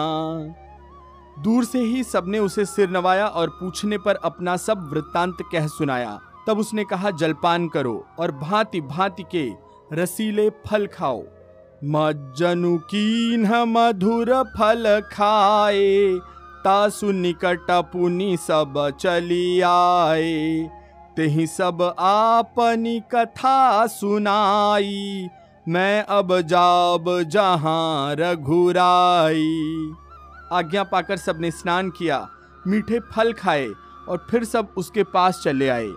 दूर 1.43 1.64
से 1.64 1.78
ही 1.78 2.02
सबने 2.05 2.38
उसे 2.38 2.64
सिर 2.64 2.90
नवाया 2.90 3.26
और 3.26 3.49
पूछने 3.49 3.99
पर 3.99 4.14
अपना 4.14 4.57
सब 4.57 4.88
वृत्तांत 4.93 5.37
कह 5.52 5.66
सुनाया। 5.66 6.21
तब 6.47 6.59
उसने 6.59 6.85
कहा, 6.85 7.11
जलपान 7.11 7.69
करो 7.69 8.07
और 8.19 8.33
भांति 8.33 8.81
भांति 8.81 9.25
के 9.35 9.50
रसीले 9.93 10.50
फल 10.50 10.87
खाओ। 10.87 11.23
मज्जनु 11.85 12.79
मधुर 13.67 14.33
फल 14.59 15.00
खाए, 15.12 16.19
तासु 16.65 17.11
निकट 17.12 17.67
पुनि 17.71 18.37
सब 18.37 18.75
चली 19.00 19.61
आए। 19.61 20.71
तेहि 21.17 21.47
सब 21.47 21.83
आपनी 21.99 23.00
कथा 23.15 23.87
सुनाई, 23.87 25.29
मैं 25.69 26.03
अब 26.03 26.41
जाब 26.41 27.05
जहाँ 27.23 28.15
रघुराई। 28.15 29.93
आज्ञा 30.53 30.85
पाकर 30.85 31.17
सबने 31.17 31.50
स्नान 31.50 31.91
किया, 31.91 32.29
मीठे 32.67 33.00
फल 33.12 33.33
खाए 33.33 33.69
और 34.09 34.26
फिर 34.31 34.45
सब 34.45 34.75
उसके 34.76 35.03
पास 35.05 35.41
चले 35.45 35.69
आए। 35.69 35.88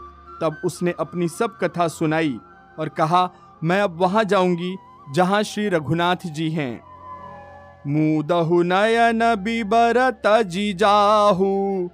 तब 0.41 0.61
उसने 0.65 0.93
अपनी 0.99 1.27
सब 1.27 1.57
कथा 1.63 1.87
सुनाई 1.87 2.37
और 2.79 2.89
कहा, 2.89 3.29
मैं 3.63 3.81
अब 3.81 3.97
वहाँ 4.01 4.23
जाऊँगी, 4.23 4.75
जहाँ 5.13 5.43
श्री 5.43 5.69
रघुनाथ 5.69 6.27
जी 6.27 6.49
हैं। 6.49 6.81
मुदहु 7.87 8.63
नयन 8.63 9.19
बिबरत 9.35 10.21
जी 10.27 10.73
जाहू 10.73 11.89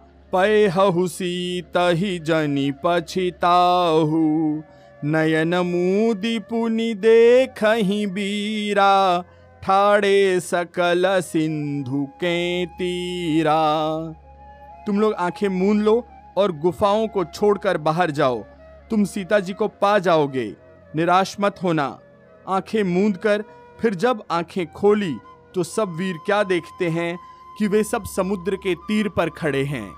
सीत 1.07 1.73
ही 1.77 2.19
जनी 2.19 2.71
पछिताहू। 2.85 4.19
नयन 5.03 5.55
मुदी 5.55 6.39
पुनि 6.39 6.93
देख 6.93 7.63
ही 7.63 8.05
बीरा, 8.07 9.23
ठाड़े 9.63 10.39
सकल 10.39 11.03
सिंधु 11.21 12.03
के 12.03 12.65
तीरा। 12.65 13.61
तुम 14.87 14.99
लोग 14.99 15.13
आँखें 15.13 15.47
मूंद 15.49 15.81
लो 15.81 16.07
और 16.37 16.51
गुफाओं 16.51 17.07
को 17.07 17.23
छोड़कर 17.25 17.77
बाहर 17.77 18.11
जाओ। 18.11 18.43
तुम 18.89 19.03
सीता 19.03 19.39
जी 19.39 19.53
को 19.53 19.67
पा 19.67 19.97
जाओगे। 19.99 20.55
निराश 20.95 21.35
मत 21.41 21.55
होना। 21.63 21.99
आँखें 22.47 22.83
मूंद 22.83 23.17
कर, 23.17 23.43
फिर 23.79 23.95
जब 23.95 24.23
आँखें 24.31 24.65
खोली 24.73 25.15
तो 25.55 25.63
सब 25.63 25.89
वीर 25.89 26.17
क्या 26.25 26.43
देखते 26.43 26.89
हैं 26.89 27.17
कि 27.59 27.67
वे 27.67 27.83
सब 27.83 28.03
समुद्र 28.05 28.55
के 28.55 28.75
तीर 28.75 29.09
पर 29.09 29.29
खड़े 29.29 29.63
हैं। 29.63 29.89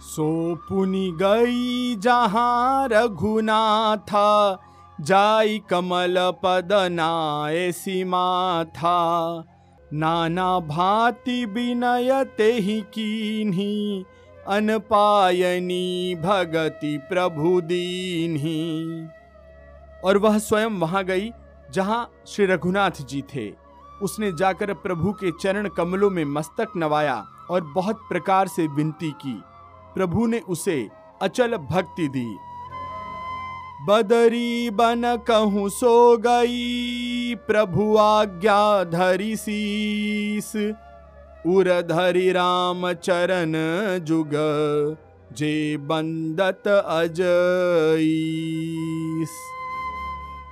सो 0.00 0.54
पुनि 0.68 1.10
गई 1.16 1.96
जहाँ 1.96 2.88
रघुनाथा, 2.92 4.60
जाई 5.00 5.58
कमल 5.70 6.16
पद 6.42 6.68
नाय 6.72 7.72
सीमा 7.72 8.64
था। 8.64 9.44
नाना 9.92 10.58
भांति 10.58 11.44
विनय 11.44 12.24
ते 12.24 12.52
ही 12.52 12.80
कीन्ही 12.94 14.04
अनपायनी 14.48 16.14
भगति 16.14 16.98
प्रभु 16.98 17.60
दीन्ही। 17.60 19.08
और 20.04 20.18
वह 20.18 20.38
स्वयं 20.38 20.70
वहाँ 20.70 21.04
गई, 21.04 21.30
जहाँ 21.70 22.10
श्री 22.26 22.46
रघुनाथ 22.46 22.90
जी 22.90 23.22
थे। 23.22 23.52
उसने 24.02 24.32
जाकर 24.32 24.74
प्रभु 24.74 25.12
के 25.12 25.30
चरण 25.30 25.68
कमलों 25.68 26.10
में 26.10 26.24
मस्तक 26.24 26.72
नवाया 26.76 27.24
और 27.50 27.60
बहुत 27.60 27.96
प्रकार 27.96 28.48
से 28.48 28.66
विनती 28.66 29.10
की। 29.10 29.42
प्रभु 29.94 30.26
ने 30.26 30.40
उसे 30.40 30.88
अचल 31.22 31.56
भक्ति 31.56 32.08
दी। 32.08 32.36
बदरी 33.88 34.70
बन 34.70 35.02
कहूँ 35.28 35.68
सो 35.68 36.16
गई, 36.16 37.34
प्रभु 37.34 37.96
आज्ञा 37.96 38.84
धरी 38.84 39.36
शीस 39.36 40.52
उर 41.46 41.82
धरि 41.82 42.32
राम 42.32 42.92
चरण 42.92 43.52
जुग, 44.04 44.30
जे 45.32 45.76
बंदत 45.76 46.68
अजईस। 46.68 49.28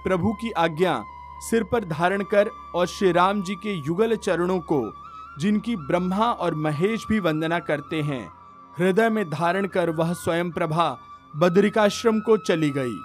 प्रभु 0.04 0.32
की 0.32 0.50
आज्ञा 0.50 1.04
सिर 1.40 1.62
पर 1.62 1.84
धारण 1.84 2.22
कर 2.22 2.50
और 2.74 2.86
श्री 2.86 3.12
राम 3.12 3.42
जी 3.42 3.54
के 3.54 3.86
युगल 3.86 4.16
चरणों 4.16 4.60
को, 4.60 4.94
जिनकी 5.38 5.76
ब्रह्मा 5.76 6.32
और 6.32 6.54
महेश 6.54 7.06
भी 7.08 7.20
वंदना 7.20 7.58
करते 7.58 8.02
हैं, 8.02 8.32
हृदय 8.78 9.08
में 9.08 9.30
धारण 9.30 9.66
कर 9.66 9.90
वह 9.90 10.12
स्वयं 10.12 10.50
प्रभा 10.50 10.98
बद्रिकाश्रम 11.36 12.20
को 12.20 12.36
चली 12.36 12.70
गई। 12.70 12.96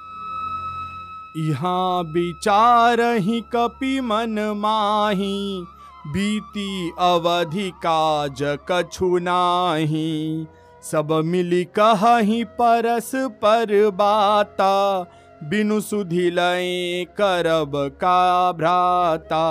यहाँ 1.49 2.03
विचार 2.03 3.01
ही 3.01 3.43
कपि 3.55 4.01
मन 4.01 4.53
माही 4.57 5.65
बीती 6.07 6.91
अवधि 6.99 7.69
काज 7.69 8.57
कछु 8.71 9.17
नाही। 9.17 10.47
सब 10.83 11.11
मिली 11.25 11.63
कही 11.79 12.43
परस 12.43 13.11
पर 13.15 13.91
बाता, 13.91 15.01
बिनु 15.43 15.81
सुधि 15.81 16.29
लय 16.31 17.05
करब 17.17 17.71
का 17.75 18.51
भ्राता। 18.51 19.43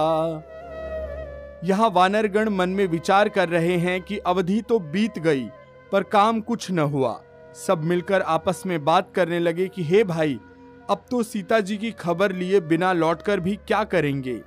यहाँ 1.64 1.90
वानरगण 1.90 2.48
मन 2.48 2.68
में 2.68 2.86
विचार 2.86 3.28
कर 3.28 3.48
रहे 3.48 3.76
हैं 3.76 4.00
कि 4.02 4.18
अवधि 4.18 4.60
तो 4.62 4.78
बीत 4.78 5.18
गई, 5.18 5.46
पर 5.92 6.02
काम 6.02 6.40
कुछ 6.40 6.70
न 6.70 6.78
हुआ। 6.78 7.20
सब 7.66 7.84
मिलकर 7.84 8.22
आपस 8.22 8.62
में 8.66 8.84
बात 8.84 9.10
करने 9.14 9.38
लगे 9.38 9.68
कि, 9.68 9.82
हे 9.82 10.04
भाई, 10.04 10.38
अब 10.90 11.04
तो 11.10 11.22
सीता 11.22 11.60
जी 11.60 11.76
की 11.76 11.90
खबर 11.90 12.32
लिए 12.32 12.60
बिना 12.60 12.92
लौटकर 12.92 13.40
भी 13.40 13.56
क्या 13.56 13.84
करेंगे? 13.84 14.42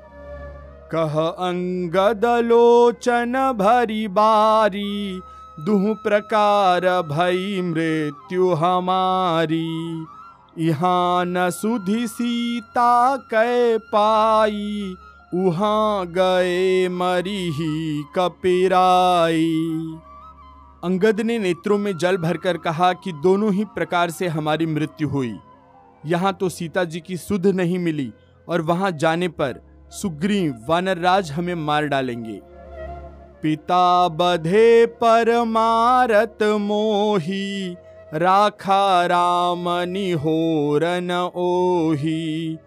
कह 0.92 1.20
अंगद 1.20 2.26
लोचन 2.46 3.34
भरी 3.58 4.08
बारी, 4.08 5.20
दुह 5.60 5.94
प्रकार 5.94 6.88
भई 7.02 7.62
मृत्यु 7.62 8.54
हमारी। 8.54 10.06
यहाँ 10.58 11.26
न 11.26 11.50
सुधि 11.50 12.08
सीता 12.08 13.16
कै 13.34 13.78
पाई, 13.78 14.96
उहाँ 15.36 16.06
गए 16.08 16.88
मरी 16.90 17.50
ही 17.52 18.04
कपिराई। 18.16 19.46
अंगद 20.84 21.22
ने 21.22 21.40
नेत्रों 21.40 21.78
में 21.78 21.98
जल 21.98 22.18
भरकर 22.18 22.58
कहा 22.58 22.94
कि 22.94 23.12
दोनों 23.24 23.54
ही 23.54 23.66
प्रकार 23.66 24.10
से 24.10 24.28
हमारी 24.28 24.66
मृत्यु 24.66 25.10
हुई। 25.10 25.34
यहाँ 26.06 26.34
तो 26.34 26.50
सीता 26.50 26.84
जी 26.84 27.00
की 27.00 27.18
सुध 27.18 27.48
नहीं 27.48 27.80
मिली 27.80 28.12
और 28.48 28.62
वहाँ 28.62 28.92
जाने 28.92 29.28
पर 29.28 29.69
सुग्रीव 29.92 30.66
वानरराज 30.70 31.32
हमें 31.32 31.56
मार 31.56 31.86
डालेंगे। 31.86 32.40
पिता 33.44 34.08
बधे 34.08 34.86
पर 34.86 35.44
मारत 35.44 36.44
मोही, 36.44 37.76
राखा 38.14 39.06
राम 39.06 39.70
निहोरन 39.90 41.12
ओही। 41.36 42.58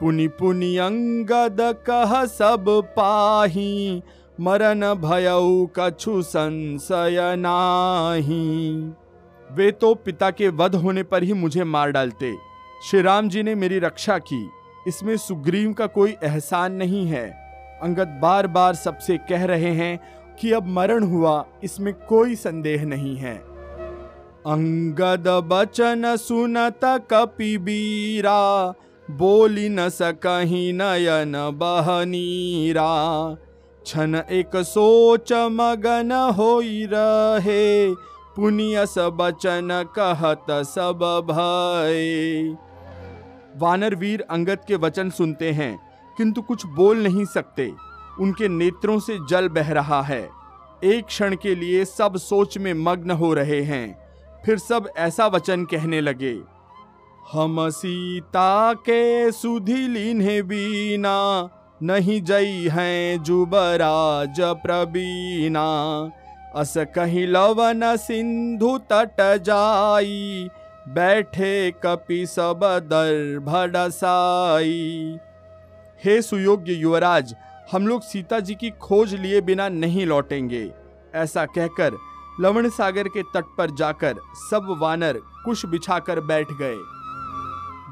पुनि 0.00 0.28
पुनि 0.28 0.76
अंगद 0.76 1.56
कह 1.60 2.24
सब 2.24 2.64
पाही 2.96 4.02
मरण 4.40 4.94
भयऊ 4.94 5.66
कछु 5.78 6.22
संशय 6.22 7.34
नाही। 7.38 8.78
वे 9.52 9.70
तो 9.70 9.94
पिता 9.94 10.30
के 10.30 10.48
वध 10.48 10.74
होने 10.74 11.02
पर 11.02 11.22
ही 11.22 11.32
मुझे 11.32 11.64
मार 11.64 11.90
डालते। 11.90 12.34
श्री 12.90 13.02
राम 13.02 13.28
जी 13.28 13.42
ने 13.42 13.54
मेरी 13.54 13.78
रक्षा 13.78 14.18
की। 14.18 14.48
इसमें 14.88 15.16
सुग्रीव 15.16 15.72
का 15.72 15.86
कोई 15.86 16.16
एहसान 16.24 16.72
नहीं 16.72 17.06
है। 17.06 17.26
अंगद 17.82 18.18
बार 18.22 18.46
बार 18.46 18.74
सबसे 18.74 19.16
कह 19.18 19.44
रहे 19.44 19.70
हैं 19.70 19.98
कि 20.40 20.52
अब 20.52 20.66
मरण 20.66 21.04
हुआ, 21.04 21.44
इसमें 21.64 21.92
कोई 21.94 22.34
संदेह 22.34 22.84
नहीं 22.84 23.16
है। 23.16 23.34
अंगद 24.46 25.28
बचन 25.44 26.16
सुनत 26.16 26.80
कपि 27.10 27.56
बीरा, 27.58 28.74
बोली 29.08 29.68
न 29.68 29.88
सकही 29.88 30.72
नयन 30.72 31.32
बहनीरा। 31.54 32.90
छन 33.86 34.22
एक 34.30 34.56
सोच 34.56 35.32
मगन 35.32 36.12
हो 36.36 36.60
रहे, 36.64 37.94
पुनियस 38.36 38.94
बचन 38.98 39.68
कहत 39.98 40.46
सब 40.66 41.04
भय। 41.30 42.56
वानर 43.56 43.94
वीर 43.94 44.24
अंगद 44.30 44.64
के 44.68 44.76
वचन 44.76 45.10
सुनते 45.10 45.50
हैं, 45.52 45.78
किंतु 46.16 46.42
कुछ 46.42 46.66
बोल 46.66 47.02
नहीं 47.02 47.24
सकते। 47.24 47.72
उनके 48.20 48.48
नेत्रों 48.48 48.98
से 49.00 49.18
जल 49.28 49.48
बह 49.48 49.72
रहा 49.72 50.00
है। 50.02 50.22
एक 50.84 51.06
क्षण 51.06 51.36
के 51.36 51.54
लिए 51.54 51.84
सब 51.84 52.16
सोच 52.16 52.58
में 52.58 52.72
मग्न 52.74 53.10
हो 53.10 53.32
रहे 53.34 53.60
हैं। 53.62 53.86
फिर 54.44 54.58
सब 54.58 54.88
ऐसा 54.98 55.26
वचन 55.26 55.64
कहने 55.64 56.00
लगे, 56.00 56.38
हम 57.32 57.68
सीता 57.70 58.72
के 58.80 59.30
सुधी 59.32 59.86
लीन्हे 59.88 60.40
बीना, 60.42 61.48
नहीं 61.82 62.20
जई 62.22 62.68
हैं 62.68 63.22
जुबराज 63.22 64.40
प्रबीना 64.62 65.64
अस 66.54 66.74
कहीं 66.94 67.26
लवन 67.26 67.80
सिंधु 67.96 68.76
तट 68.92 69.16
जाई 69.42 70.48
बैठे 70.88 71.70
कपि 71.84 72.26
सब 72.26 72.60
दर 72.84 73.38
भडसाई। 73.38 75.18
हे 76.04 76.20
सुयोग्य 76.22 76.72
युवराज, 76.72 77.34
हम 77.72 77.86
लोग 77.86 78.02
सीता 78.02 78.40
जी 78.40 78.54
की 78.54 78.70
खोज 78.80 79.14
लिए 79.14 79.40
बिना 79.40 79.68
नहीं 79.68 80.06
लौटेंगे। 80.06 80.70
ऐसा 81.14 81.44
कहकर 81.46 81.96
लवण 82.40 82.68
सागर 82.68 83.08
के 83.08 83.22
तट 83.34 83.44
पर 83.58 83.70
जाकर 83.70 84.18
सब 84.40 84.76
वानर 84.80 85.20
कुश 85.44 85.64
बिछाकर 85.66 86.20
बैठ 86.20 86.52
गए। 86.52 86.76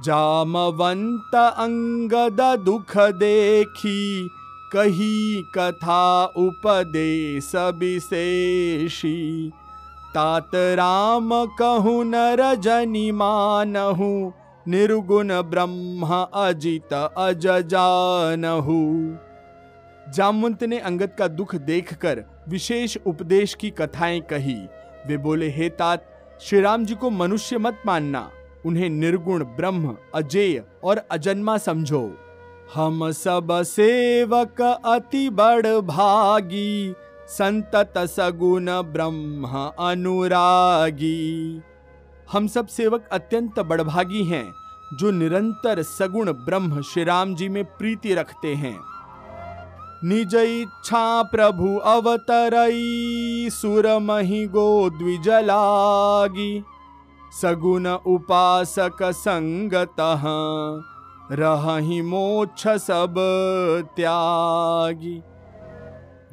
जामवंत 0.05 1.35
अंगद 1.35 2.40
दुख 2.64 2.96
देखी, 2.98 4.28
कही 4.72 5.42
कथा 5.59 6.24
उपदेश 6.24 7.52
विशेषी। 7.74 9.52
तात 10.14 10.51
राम 10.55 11.31
कहु 11.46 12.03
नर 12.03 12.55
जनि 12.55 13.12
मानहु, 13.12 14.33
निर्गुण 14.68 15.29
ब्रह्म 15.29 16.27
अजित 16.35 17.12
अज 17.18 17.46
जानहु। 17.46 19.16
जामवंत 20.12 20.64
ने 20.64 20.79
अंगद 20.79 21.11
का 21.18 21.29
दुख 21.29 21.55
देखकर 21.55 22.25
विशेष 22.48 22.96
उपदेश 23.07 23.55
की 23.55 23.70
कथाएँ 23.70 24.20
कही। 24.20 24.66
वे 25.07 25.16
बोले, 25.16 25.48
हे 25.48 25.68
तात 25.68 26.05
श्री 26.40 26.61
राम 26.61 26.85
जी 26.85 26.94
को 26.94 27.11
मनुष्य 27.11 27.59
मत 27.59 27.83
मानना। 27.87 28.31
उन्हें 28.66 28.90
निर्गुण, 28.90 29.44
ब्रह्म, 29.44 29.96
अजेय 30.14 30.64
और 30.85 31.03
अजन्मा 31.11 31.59
समझो। 31.59 32.16
हम 32.75 33.11
सब 33.11 33.48
सेवक 33.62 34.81
अति 34.85 35.31
बड़ 35.31 35.66
भागी। 35.66 36.94
संतत 37.33 37.95
सगुण 37.99 38.66
ब्रह्म 38.66 39.47
अनुरागी। 39.79 41.62
हम 42.33 42.47
सब 42.47 42.66
सेवक 42.66 43.09
अत्यंत 43.12 43.61
बड़भागी 43.61 44.25
हैं, 44.25 44.53
जो 44.92 45.11
निरंतर 45.11 45.83
सगुण 45.83 46.33
ब्रह्म 46.33 46.83
श्री 46.83 47.05
राम 47.05 47.35
जी 47.35 47.49
में 47.49 47.64
प्रीति 47.64 48.14
रखते 48.14 48.55
हैं। 48.55 48.77
निज 50.05 50.35
इच्छा 50.35 51.23
प्रभु 51.23 51.77
अवतरई, 51.79 53.49
सुर 53.53 53.99
मही 53.99 54.47
गो 54.47 54.90
द्विजलागी। 54.90 56.62
सगुण 57.42 57.87
उपासक 57.87 59.03
संगत 59.03 59.97
रही 61.33 62.03
मोक्ष 62.03 62.68
सब 62.68 63.14
त्यागी। 63.97 65.23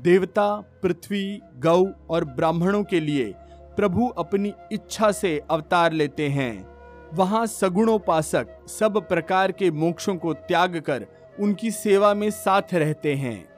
देवता, 0.04 0.56
पृथ्वी, 0.84 1.40
गौ 1.58 1.86
और 2.10 2.26
ब्राह्मणों 2.26 2.84
के 2.84 3.00
लिए 3.00 3.34
प्रभु 3.78 4.08
अपनी 4.08 4.54
इच्छा 4.72 5.12
से 5.12 5.42
अवतार 5.52 5.94
लेते 5.94 6.28
हैं। 6.30 6.68
वहाँ 7.14 7.46
सगुणोपासक 7.46 8.48
सब 8.68 8.98
प्रकार 9.10 9.52
के 9.52 9.72
मोक्षों 9.72 10.16
को 10.16 10.34
त्याग 10.34 10.78
कर 10.80 11.06
उनकी 11.40 11.72
सेवा 11.72 12.14
में 12.14 12.30
साथ 12.32 12.74
रहते 12.74 13.14
हैं। 13.16 13.50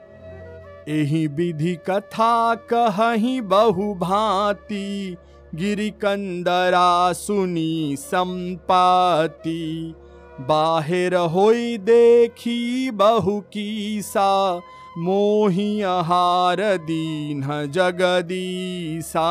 यही 0.89 1.27
विधि 1.27 1.75
कथा 1.89 2.55
कही 2.73 3.41
बहु 3.41 3.93
भांति 3.95 5.17
गिरी 5.55 5.89
कंदरा 5.89 7.13
सुनी 7.13 7.95
संपाति। 7.99 9.93
बाहिर 10.39 11.15
होई 11.15 11.77
देखी 11.77 12.91
बहु 12.91 13.39
कीसा 13.39 14.61
मोही 14.97 15.81
आहार 15.81 16.77
दीन 16.77 17.67
जगदीसा 17.67 19.27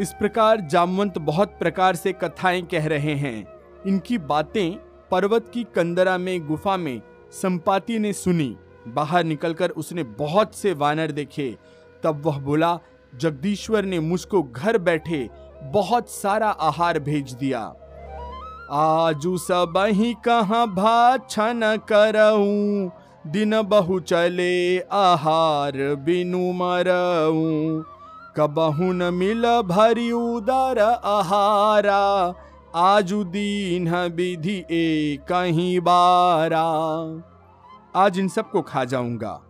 इस 0.00 0.12
प्रकार 0.12 0.60
जामवंत 0.60 1.18
बहुत 1.18 1.48
प्रकार 1.48 1.96
से 1.96 2.12
कथाएँ 2.12 2.62
कह 2.62 2.86
रहे 2.86 3.14
हैं। 3.14 3.46
इनकी 3.86 4.18
बातें 4.18 4.72
पर्वत 5.10 5.50
की 5.54 5.64
कंदरा 5.64 6.18
में, 6.18 6.46
गुफा 6.46 6.76
में 6.76 7.02
संपाति 7.30 7.98
ने 7.98 8.12
सुनी। 8.12 8.56
बाहर 8.88 9.24
निकलकर 9.24 9.70
उसने 9.70 10.02
बहुत 10.02 10.54
से 10.54 10.72
वानर 10.72 11.10
देखे। 11.10 11.56
तब 12.02 12.26
वह 12.26 12.38
बोला, 12.38 12.78
जगदीश्वर 13.16 13.84
ने 13.84 14.00
मुझको 14.00 14.42
घर 14.42 14.78
बैठे 14.78 15.30
बहुत 15.62 16.08
सारा 16.08 16.48
आहार 16.48 16.98
भेज 16.98 17.32
दिया। 17.32 17.74
आजू 18.70 19.38
सब 19.38 19.74
ही 19.76 20.14
कहा 20.14 20.66
भाछन 20.66 21.78
करऊं? 21.88 23.01
दिन 23.26 23.62
बहु 23.62 24.00
चले 24.00 24.78
आहार 24.78 25.94
बिनु 25.94 26.52
मरऊं। 26.52 27.82
कबहु 28.36 28.92
न 28.92 29.14
मिल 29.14 29.62
भरी 29.62 30.12
उदर 30.12 30.78
आहारा। 31.04 32.34
आजु 32.74 33.24
दीन 33.24 33.94
विधि 33.94 34.64
ए 34.70 35.18
कहीं 35.28 35.80
बारा। 35.80 36.66
आज 37.96 38.18
इन 38.18 38.28
सबको 38.28 38.62
खा 38.62 38.84
जाऊँगा। 38.84 39.40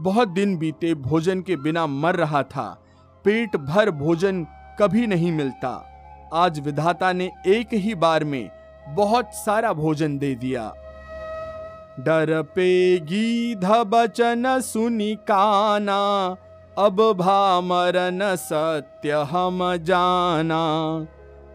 बहुत 0.00 0.28
दिन 0.28 0.56
बीते 0.58 0.94
भोजन 0.94 1.40
के 1.40 1.56
बिना 1.56 1.86
मर 1.86 2.16
रहा 2.16 2.42
था। 2.42 2.82
पेट 3.24 3.56
भर 3.56 3.90
भोजन 3.90 4.46
कभी 4.80 5.06
नहीं 5.06 5.32
मिलता। 5.32 5.86
आज 6.34 6.60
विधाता 6.60 7.12
ने 7.12 7.30
एक 7.46 7.68
ही 7.72 7.94
बार 7.94 8.24
में 8.24 8.50
बहुत 8.88 9.26
सारा 9.32 9.72
भोजन 9.72 10.18
दे 10.18 10.34
दिया। 10.34 10.72
डर 12.00 12.42
पे 12.42 12.98
गीध 12.98 13.64
बचन 13.64 14.60
सुनी 14.60 15.14
काना, 15.14 16.36
अब 16.78 17.14
भामरन 17.18 18.20
सत्य 18.22 19.10
हम 19.10 19.76
जाना। 19.76 21.06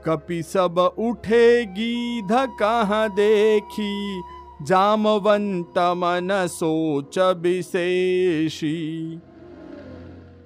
कपि 0.05 0.43
सब 0.43 0.79
उठे 0.79 1.65
गीध 1.65 2.27
कहाँ 2.31 3.09
देखी, 3.09 4.21
जामवंत 4.61 5.73
मन 5.77 6.27
सोच 6.31 7.19
विशेषी। 7.19 9.21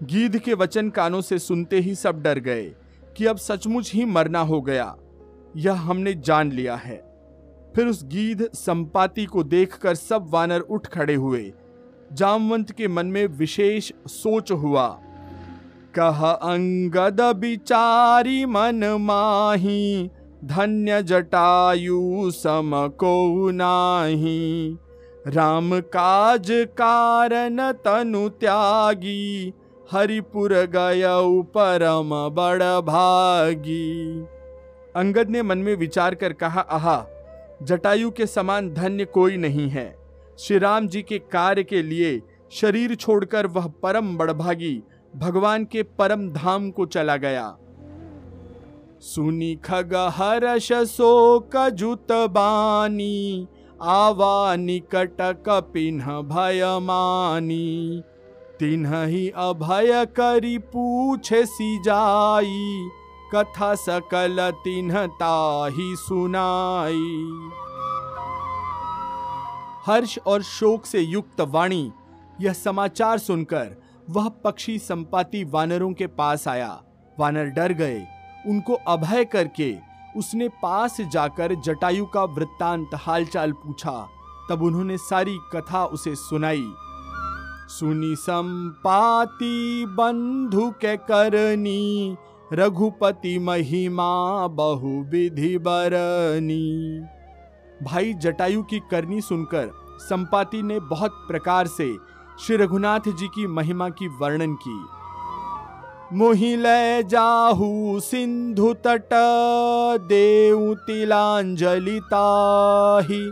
गीध 0.03 0.37
के 0.37 0.53
वचन 0.53 0.89
कानों 0.89 1.21
से 1.21 1.39
सुनते 1.39 1.79
ही 1.79 1.95
सब 1.95 2.21
डर 2.21 2.39
गए 2.39 2.75
कि 3.17 3.25
अब 3.25 3.37
सचमुच 3.37 3.93
ही 3.93 4.05
मरना 4.05 4.39
हो 4.39 4.61
गया। 4.61 4.95
यह 5.55 5.73
हमने 5.73 6.13
जान 6.13 6.51
लिया 6.51 6.75
है। 6.75 7.06
फिर 7.77 7.87
उस 7.87 8.05
गीध 8.05 8.49
संपाति 8.53 9.25
को 9.25 9.43
देखकर 9.43 9.95
सब 9.95 10.27
वानर 10.29 10.59
उठ 10.59 10.87
खड़े 10.87 11.15
हुए। 11.15 11.53
जामवंत 12.13 12.71
के 12.71 12.87
मन 12.87 13.05
में 13.05 13.27
विशेष 13.27 13.91
सोच 14.07 14.51
हुआ। 14.51 14.87
कह 15.95 16.31
अंगद 16.31 17.21
बिचारी 17.21 18.45
मन 18.45 18.97
माही, 19.01 20.09
धन्य 20.45 21.03
जटायु 21.03 22.31
सम 22.31 22.71
को 22.75 23.51
नाही। 23.51 24.77
राम 25.27 25.79
काज 25.79 26.47
कारण 26.51 27.71
तनु 27.71 28.29
त्यागी, 28.29 29.53
हरिपुर 29.91 30.53
गय 30.53 31.03
परम 31.43 32.09
बड़ 32.35 32.63
भागी। 32.63 34.21
अंगद 34.95 35.29
ने 35.29 35.41
मन 35.41 35.57
में 35.57 35.75
विचार 35.75 36.15
कर 36.15 36.33
कहा, 36.33 36.61
आहा 36.61 37.07
जटायु 37.63 38.11
के 38.11 38.25
समान 38.25 38.73
धन्य 38.73 39.05
कोई 39.05 39.37
नहीं 39.37 39.69
है। 39.69 39.95
श्री 40.39 40.57
राम 40.57 40.87
जी 40.87 41.01
के 41.01 41.19
कार्य 41.19 41.63
के 41.63 41.81
लिए 41.81 42.21
शरीर 42.51 42.95
छोड़कर 42.95 43.47
वह 43.47 43.67
परम 43.83 44.17
बड़भागी 44.17 44.83
भगवान 45.15 45.65
के 45.65 45.83
परम 45.83 46.29
धाम 46.29 46.69
को 46.71 46.85
चला 46.85 47.15
गया। 47.17 47.57
सुनी 48.99 49.55
खग 49.55 49.93
हर्ष 50.13 50.71
शोक 50.73 51.57
जुत 51.69 52.11
बानी, 52.11 53.47
आवा 53.81 54.55
निकट 54.55 55.17
कपिन 55.21 55.99
भय 56.01 56.79
मानी। 56.81 58.01
तिन्ह 58.59 59.03
ही 59.03 59.29
अभय 59.29 60.05
करी 60.05 60.57
पूछे 60.57 61.45
सी 61.45 61.77
जाई 61.79 62.89
कथा 63.33 63.75
सकल 63.75 64.51
तिन्ह 64.51 65.07
ताही 65.07 65.95
सुनाई। 65.95 67.39
हर्ष 69.85 70.19
और 70.27 70.41
शोक 70.41 70.85
से 70.85 70.99
युक्त 70.99 71.41
वाणी, 71.41 71.91
यह 72.41 72.53
समाचार 72.53 73.17
सुनकर 73.17 73.81
वह 74.09 74.29
पक्षी 74.29 74.79
संपाति 74.79 75.43
वानरों 75.43 75.93
के 75.93 76.07
पास 76.07 76.47
आया। 76.47 76.83
वानर 77.19 77.45
डर 77.45 77.73
गए। 77.73 78.07
उनको 78.47 78.73
अभय 78.73 79.25
करके 79.25 79.77
उसने 80.17 80.47
पास 80.47 81.01
जाकर 81.01 81.55
जटायु 81.55 82.05
का 82.05 82.23
वृत्तांत 82.23 82.89
हालचाल 82.95 83.51
पूछा। 83.51 84.09
तब 84.49 84.63
उन्होंने 84.63 84.97
सारी 84.97 85.37
कथा 85.53 85.85
उसे 85.85 86.15
सुनाई। 86.15 86.73
सुनी 87.69 88.15
संपाति 88.15 89.85
बंधु 89.89 90.71
के 90.71 90.97
करनी 90.97 92.17
रघुपति 92.53 93.39
महिमा 93.39 94.47
बहु 94.47 95.03
विधि 95.03 95.57
बरनी। 95.57 96.99
भाई, 97.85 98.13
जटायु 98.13 98.63
की 98.63 98.79
करनी 98.91 99.21
सुनकर 99.21 99.69
संपाति 99.99 100.61
ने 100.61 100.79
बहुत 100.79 101.11
प्रकार 101.11 101.67
से 101.67 101.97
श्री 102.39 102.57
रघुनाथ 102.57 102.99
जी 102.99 103.27
की 103.27 103.47
महिमा 103.47 103.89
की 103.89 104.07
वर्णन 104.07 104.53
की। 104.53 104.85
मोहि 106.13 106.55
ले 106.55 107.03
जाहू 107.03 107.99
सिंधु 107.99 108.73
तट, 108.73 109.09
देऊ 110.01 110.75
तिलांजलि 110.75 111.99
ताही। 111.99 113.31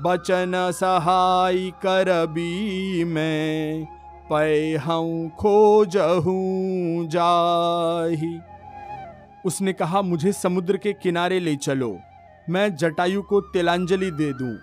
बचन 0.00 0.52
सहाय 0.56 1.70
करबी 1.70 3.04
मैं। 3.04 3.99
पै 4.32 4.76
हूँ 4.86 5.30
खोजहूँ 5.30 7.06
जाही। 7.06 8.40
उसने 9.44 9.72
कहा, 9.72 10.02
मुझे 10.02 10.32
समुद्र 10.32 10.76
के 10.76 10.92
किनारे 10.92 11.40
ले 11.40 11.56
चलो। 11.56 11.98
मैं 12.50 12.76
जटायु 12.76 13.22
को 13.22 13.40
तिलांजलि 13.40 14.10
दे 14.10 14.32
दूँ। 14.32 14.58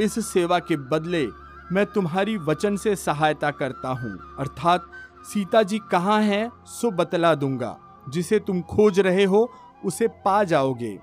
इस 0.00 0.32
सेवा 0.32 0.58
के 0.58 0.76
बदले 0.76 1.26
मैं 1.72 1.86
तुम्हारी 1.86 2.36
वचन 2.36 2.76
से 2.76 2.96
सहायता 2.96 3.50
करता 3.50 3.88
हूँ। 3.88 4.18
अर्थात, 4.38 4.82
सीता 5.24 5.62
जी 5.62 5.78
कहाँ 5.78 6.22
हैं, 6.22 6.52
सो 6.66 6.90
बतला 6.90 7.34
दूँगा। 7.34 7.78
जिसे 8.08 8.38
तुम 8.38 8.60
खोज 8.60 9.00
रहे 9.00 9.24
हो, 9.24 9.52
उसे 9.84 10.08
पा 10.08 10.44
जाओगे। 10.44 10.98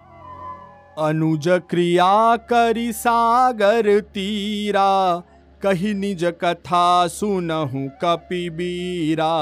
अनुज 1.00 1.48
क्रिया 1.48 2.36
करी 2.36 2.94
सागर 2.94 4.00
तीरा। 4.00 5.24
कही 5.62 5.94
निज 5.94 6.24
कथा 6.42 7.08
सुनहु 7.08 7.88
कपि 8.02 8.50
बीरा 8.50 9.34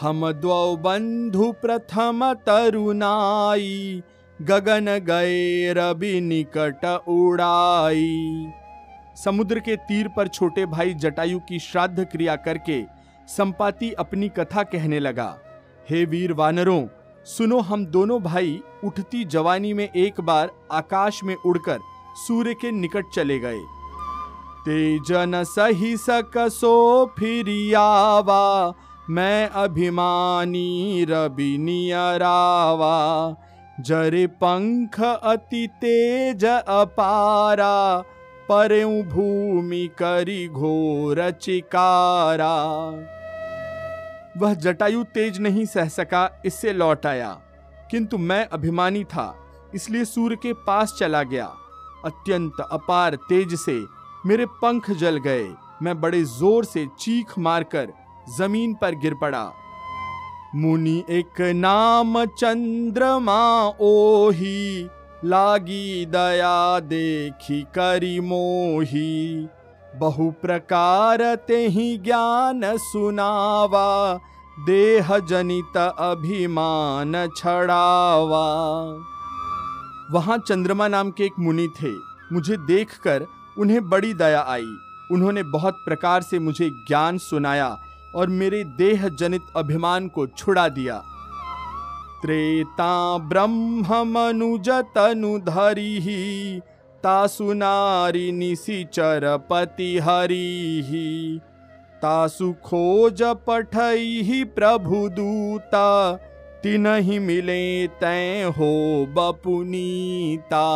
हम 0.00 0.30
द्वौ 0.32 0.76
बंधु 0.76 1.50
प्रथम 1.62 2.32
तरुनाई 2.46 4.02
गगन 4.38 4.86
गए 5.06 5.72
रवि 5.72 6.20
निकट 6.20 6.84
उड़ाई। 7.08 8.52
समुद्र 9.16 9.60
के 9.60 9.76
तीर 9.78 10.08
पर 10.08 10.28
छोटे 10.28 10.66
भाई 10.66 10.94
जटायु 10.94 11.38
की 11.48 11.58
श्राद्ध 11.58 12.04
क्रिया 12.04 12.36
करके 12.38 12.82
संपाति 13.28 13.90
अपनी 13.94 14.28
कथा 14.28 14.62
कहने 14.64 15.00
लगा, 15.00 15.36
हे 15.90 16.04
वीर 16.04 16.32
वानरों, 16.32 16.86
सुनो, 17.26 17.58
हम 17.60 17.84
दोनों 17.86 18.20
भाई 18.22 18.60
उठती 18.84 19.24
जवानी 19.26 19.72
में 19.74 19.88
एक 19.88 20.20
बार 20.20 20.50
आकाश 20.72 21.20
में 21.24 21.34
उड़कर 21.36 21.78
सूर्य 22.18 22.54
के 22.54 22.70
निकट 22.72 23.12
चले 23.14 23.38
गए। 23.38 23.60
तेजन 24.64 25.44
सही 25.44 25.96
सकसो 25.96 27.06
आवा 27.78 28.74
मैं 29.10 29.48
अभिमानी 29.48 31.06
रवि 31.08 31.56
नियरावा। 31.58 32.96
जरे 33.80 34.26
पंख 34.26 35.00
अति 35.00 35.68
तेज 35.80 36.44
अपारा, 36.44 38.04
परऊ 38.48 39.02
भूमि 39.02 39.90
करी 39.98 40.48
घोर 40.48 41.30
चिकारा। 41.30 42.54
वह 44.36 44.54
जटायु 44.54 45.04
तेज 45.04 45.40
नहीं 45.40 45.64
सह 45.66 45.88
सका, 45.88 46.42
इससे 46.44 46.72
लौट 46.72 47.06
आया। 47.06 47.30
किंतु 47.90 48.18
मैं 48.18 48.48
अभिमानी 48.48 49.04
था, 49.04 49.34
इसलिए 49.74 50.04
सूर्य 50.04 50.36
के 50.36 50.52
पास 50.52 50.96
चला 50.98 51.22
गया। 51.22 51.46
अत्यंत 52.04 52.60
अपार 52.72 53.14
तेज 53.14 53.54
से 53.54 53.99
मेरे 54.26 54.46
पंख 54.62 54.90
जल 54.90 55.16
गए। 55.16 55.48
मैं 55.82 56.00
बड़े 56.00 56.22
ज़ोर 56.22 56.64
से 56.64 56.86
चीख 57.00 57.38
मारकर 57.38 57.92
ज़मीन 58.36 58.74
पर 58.74 58.94
गिर 58.94 59.14
पड़ा। 59.14 59.44
मुनि 60.54 61.02
एक 61.10 61.40
नाम 61.56 62.24
चंद्रमा 62.24 63.42
ओही, 63.80 64.88
लागी 65.24 66.06
दया 66.06 66.80
देखी 66.80 67.62
करी 67.74 68.18
मोही। 68.20 69.48
बहु 69.96 70.30
प्रकार 70.42 71.34
ते 71.48 71.66
ही 71.68 71.96
ज्ञान 71.98 72.62
सुनावा 72.76 74.14
देह 74.66 75.18
जनित 75.18 75.76
अभिमान 75.76 77.26
छड़ावा। 77.36 78.46
वहाँ 80.12 80.38
चंद्रमा 80.38 80.88
नाम 80.88 81.10
के 81.10 81.24
एक 81.24 81.38
मुनि 81.38 81.68
थे। 81.82 81.92
मुझे 82.32 82.56
देखकर 82.66 83.26
उन्हें 83.58 83.88
बड़ी 83.88 84.14
दया 84.14 84.40
आई। 84.48 84.68
उन्होंने 85.10 85.42
बहुत 85.42 85.74
प्रकार 85.84 86.22
से 86.22 86.38
मुझे 86.38 86.70
ज्ञान 86.88 87.18
सुनाया 87.18 87.76
और 88.14 88.28
मेरे 88.28 88.64
देह 88.78 89.08
जनित 89.08 89.42
अभिमान 89.56 90.08
को 90.08 90.26
छुड़ा 90.26 90.68
दिया। 90.68 91.02
त्रेता 92.22 93.18
ब्रह्म 93.18 94.02
मनुज 94.06 94.68
तनु 94.94 95.38
धरी 95.38 95.98
ही 96.00 96.60
तासु 97.02 97.52
नारी 97.52 98.32
निशिचर 98.32 99.36
पति 99.50 99.98
हरि, 99.98 101.40
तासु 102.02 102.52
खोज 102.64 103.22
पठई 103.46 104.44
प्रभु 104.56 105.08
दूता, 105.08 106.16
तिनहि 106.62 107.18
मिले 107.18 107.86
तय 108.00 108.52
हो 108.58 108.72
बपुनीता। 109.10 110.66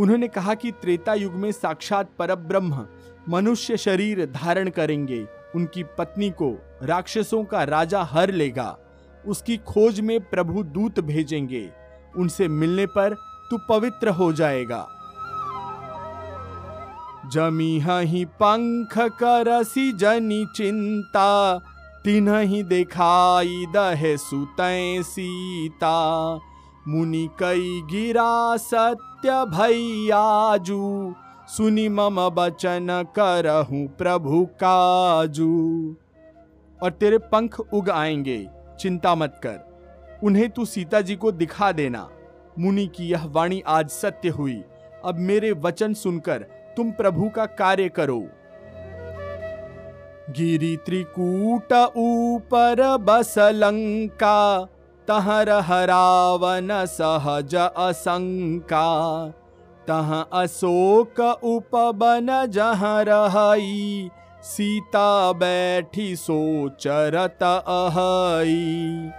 उन्होंने 0.00 0.28
कहा 0.28 0.54
कि 0.54 0.70
त्रेता 0.72 1.14
युग 1.14 1.32
में 1.32 1.52
साक्षात 1.52 2.10
परब्रह्म 2.18 2.86
मनुष्य 3.28 3.76
शरीर 3.76 4.26
धारण 4.26 4.70
करेंगे। 4.70 5.26
उनकी 5.54 5.82
पत्नी 5.82 6.30
को 6.30 6.62
राक्षसों 6.82 7.44
का 7.44 7.64
राजा 7.64 8.02
हर 8.02 8.30
लेगा। 8.30 8.78
उसकी 9.26 9.56
खोज 9.56 10.00
में 10.00 10.20
प्रभु 10.20 10.62
दूत 10.62 11.00
भेजेंगे। 11.00 11.70
उनसे 12.16 12.48
मिलने 12.48 12.86
पर 12.86 13.14
तू 13.50 13.58
पवित्र 13.68 14.08
हो 14.08 14.32
जाएगा। 14.32 14.88
जमी 17.32 17.80
ही 17.86 18.24
पंख 18.24 18.98
करसी 18.98 19.92
जनी 19.92 20.46
चिंता 20.56 21.58
तिन्ह 22.04 22.38
ही 22.38 22.62
दिखाई 22.62 23.66
दहे 23.74 24.16
सुतय 24.16 25.02
सीता। 25.02 26.34
मुनि 26.88 27.28
कई 27.38 27.82
गिरा 27.90 28.56
सत्य 29.20 29.44
भैयाजू, 29.44 31.14
सुनि 31.48 31.88
मम 31.88 32.28
बचन 32.28 33.04
करहूं 33.16 33.88
प्रभु 33.88 34.46
काजू। 34.46 35.96
और 36.82 36.90
तेरे 36.90 37.18
पंख 37.18 37.60
उग 37.60 37.90
आएँगे, 37.90 38.48
चिंता 38.80 39.14
मत 39.14 39.40
कर। 39.46 39.58
उन्हें 40.24 40.50
तू 40.50 40.64
सीता 40.64 41.00
जी 41.00 41.16
को 41.16 41.32
दिखा 41.32 41.72
देना। 41.72 42.10
मुनि 42.58 42.86
की 42.86 43.08
यह 43.08 43.26
वाणी 43.26 43.62
आज 43.66 43.88
सत्य 43.88 44.28
हुई। 44.28 44.64
अब 45.04 45.14
मेरे 45.14 45.52
वचन 45.52 45.94
सुनकर 45.94 46.38
तुम 46.76 46.90
प्रभु 46.90 47.28
का 47.28 47.46
कार्य 47.46 47.88
करो। 47.88 48.20
गिरी 50.30 50.76
त्रिकूट 50.76 51.72
ऊपर 51.96 52.96
बस 52.96 53.34
लंका 53.38 54.66
तहर 55.10 55.50
हरावन 55.50 56.68
सहज 56.86 57.54
असंका। 57.54 58.82
तह 59.88 60.12
अशोक 60.32 61.20
उपवन 61.44 62.28
जहाँ 62.46 63.04
रही 63.08 64.10
सीता 64.42 65.32
बैठी 65.32 66.16
सोचरत 66.16 67.42
अहई। 67.42 69.10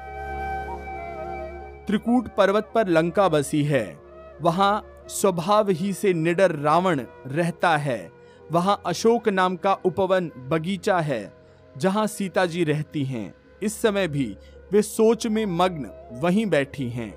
त्रिकूट 1.88 2.27
पर्वत 2.27 2.71
पर 2.75 2.88
लंका 2.88 3.27
बसी 3.30 3.63
है। 3.63 3.99
वहाँ 4.41 4.86
स्वभाव 5.08 5.69
ही 5.69 5.93
से 5.93 6.13
निडर 6.13 6.51
रावण 6.51 7.01
रहता 7.27 7.75
है। 7.77 8.12
वहाँ 8.51 8.82
अशोक 8.86 9.30
नाम 9.30 9.56
का 9.56 9.73
उपवन 9.86 10.32
बगीचा 10.38 10.99
है, 10.99 11.34
जहाँ 11.77 12.08
सीता 12.08 12.45
जी 12.45 12.63
रहती 12.63 13.04
हैं। 13.04 13.34
इस 13.63 13.82
समय 13.82 14.08
भी 14.08 14.36
वे 14.71 14.81
सोच 14.81 15.27
में 15.27 15.45
मग्न 15.45 15.89
वहीं 16.21 16.45
बैठी 16.45 16.89
हैं। 16.89 17.13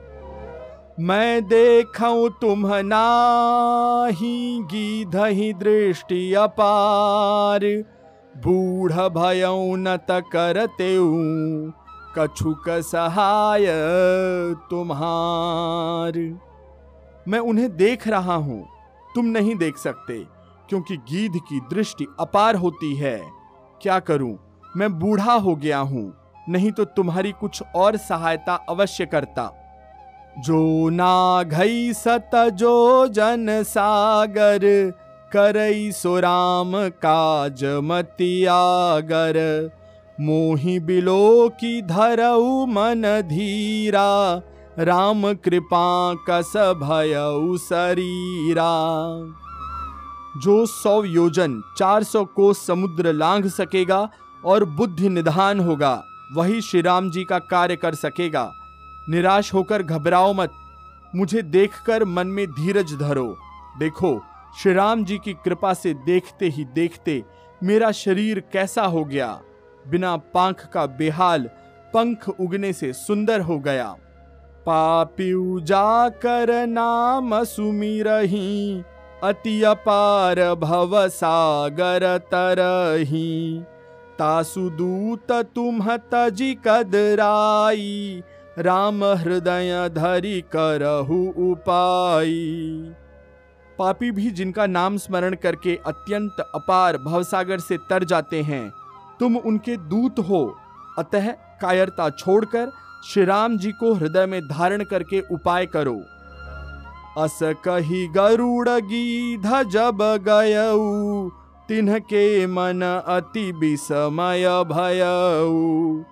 मैं 1.01 1.45
देखूँ 1.45 2.29
तुम 2.41 2.67
नाही 2.85 4.61
गीधही 4.63 5.53
दृष्टि 5.53 6.35
अपार। 6.35 7.61
बूढ़ 8.37 8.93
भयऊ 8.93 9.77
न 9.77 9.97
करते 10.11 10.97
कछुक 12.19 12.65
सहाय 12.69 13.67
तुम्हार। 14.71 16.19
मैं 17.29 17.39
उन्हें 17.39 17.77
देख 17.77 18.09
रहा 18.09 18.35
हूँ, 18.35 18.65
तुम 19.15 19.27
नहीं 19.27 19.55
देख 19.57 19.77
सकते, 19.77 20.19
क्योंकि 20.69 20.97
गीध 20.97 21.41
की 21.49 21.61
दृष्टि 21.71 22.07
अपार 22.21 22.57
होती 22.57 22.95
है। 22.95 23.21
क्या 23.83 23.99
करूँ? 24.01 24.37
मैं 24.77 24.99
बूढ़ा 24.99 25.33
हो 25.33 25.55
गया 25.57 25.79
हूँ। 25.79 26.24
नहीं 26.49 26.73
तो 26.73 26.85
तुम्हारी 26.85 27.33
कुछ 27.33 27.63
और 27.75 27.97
सहायता 27.97 28.55
अवश्य 28.69 29.07
करता। 29.07 29.51
जो 30.39 30.89
ना 30.89 31.43
घई 31.43 31.93
सत 31.93 32.31
जो 32.35 33.07
जन 33.09 33.63
सागर, 33.63 34.61
करई 35.33 35.93
सो 35.93 36.21
राम 36.21 36.73
काज 36.89 37.65
मतियागर 37.65 39.39
मोहि 40.21 40.81
बिलो 40.81 41.49
की 41.49 41.83
धरऊ 41.83 42.67
मन 42.67 43.03
धीरा, 43.27 44.43
राम 44.79 45.33
कृपा 45.35 46.15
कस 46.15 46.53
भय 46.57 47.15
शरीरा। 47.59 48.71
जो 50.43 50.67
सौ 50.67 51.03
योजन, 51.05 51.63
चार 51.79 52.03
सौ 52.03 52.25
को 52.25 52.53
समुद्र 52.53 53.13
लांघ 53.13 53.47
सकेगा 53.47 54.09
और 54.45 54.65
बुद्धि 54.65 55.09
निधान 55.09 55.61
होगा। 55.61 56.03
वही 56.33 56.61
श्री 56.61 56.81
राम 56.81 57.11
जी 57.11 57.25
का 57.25 57.39
कार्य 57.39 57.77
कर 57.77 57.95
सकेगा। 57.95 58.53
निराश 59.09 59.55
होकर 59.55 59.83
घबराओ 59.83 60.33
मत। 60.33 60.53
मुझे 61.15 61.43
देखकर 61.43 62.05
मन 62.05 62.27
में 62.27 62.47
धीरज 62.47 62.95
धरो। 62.95 63.37
देखो 63.79 64.25
श्री 64.63 64.73
राम 64.73 65.05
जी 65.05 65.19
की 65.19 65.33
कृपा 65.33 65.75
से 65.75 65.95
देखते 65.95 66.49
ही 66.49 66.65
देखते 66.65 67.25
मेरा 67.63 67.93
शरीर 67.93 68.41
कैसा 68.53 68.83
हो 68.83 69.05
गया। 69.05 69.41
बिना 69.89 70.17
पांख 70.17 70.67
का 70.73 70.87
बेहाल 70.87 71.51
पंख 71.95 72.29
उगने 72.29 72.73
से 72.73 72.93
सुंदर 72.93 73.41
हो 73.41 73.59
गया। 73.59 73.97
पापी 74.67 75.33
जाकर 75.65 76.67
नाम 76.67 77.45
सुमिरही, 77.45 78.83
अति 79.25 79.63
अपार 79.63 80.55
भव 80.55 81.09
सागर 81.09 82.19
तरही। 82.19 83.63
तासु 84.19 84.69
दूत 84.73 85.33
तुम 85.55 85.83
तजी 86.13 86.55
कदराई 86.67 88.23
राम 88.59 89.05
हृदय 89.05 89.89
धरी 89.95 90.41
करहु 90.55 91.17
उपाई। 91.45 92.35
पापी 93.79 94.11
भी 94.11 94.31
जिनका 94.31 94.67
नाम 94.67 94.97
स्मरण 94.97 95.35
करके 95.35 95.75
अत्यंत 95.87 96.41
अपार 96.55 96.99
भवसागर 96.99 97.59
से 97.61 97.77
तर 97.91 98.05
जाते 98.05 98.43
हैं, 98.43 98.73
तुम 99.21 99.37
उनके 99.37 99.77
दूत 99.89 100.19
हो। 100.29 100.45
अतः 100.99 101.31
कायरता 101.61 102.09
छोड़कर 102.11 102.71
श्री 103.05 103.25
राम 103.25 103.57
जी 103.59 103.73
को 103.73 103.93
हृदय 103.95 104.27
में 104.27 104.41
धारण 104.43 104.85
करके 104.85 105.21
उपाय 105.33 105.67
करो। 105.67 106.01
अस 107.19 107.39
कही 107.65 108.07
गरुड़ 108.09 108.69
गीध 108.69 109.47
जब 109.71 109.99
गयऊ 110.29 111.29
तिन्ह 111.69 111.99
के 111.99 112.47
मन 112.47 112.83
अति 113.07 113.51
विषमय 113.53 114.47
भयऊ। 114.65 116.03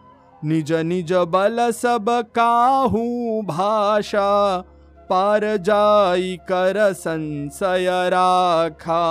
निज 0.43 0.73
निज 0.73 1.13
बल 1.29 1.71
सब 1.71 2.07
काहू 2.35 3.43
भाषा, 3.43 4.59
पार 5.11 5.45
जाई 5.57 6.37
कर 6.43 6.93
संशय 6.93 7.89
राखा। 8.13 9.03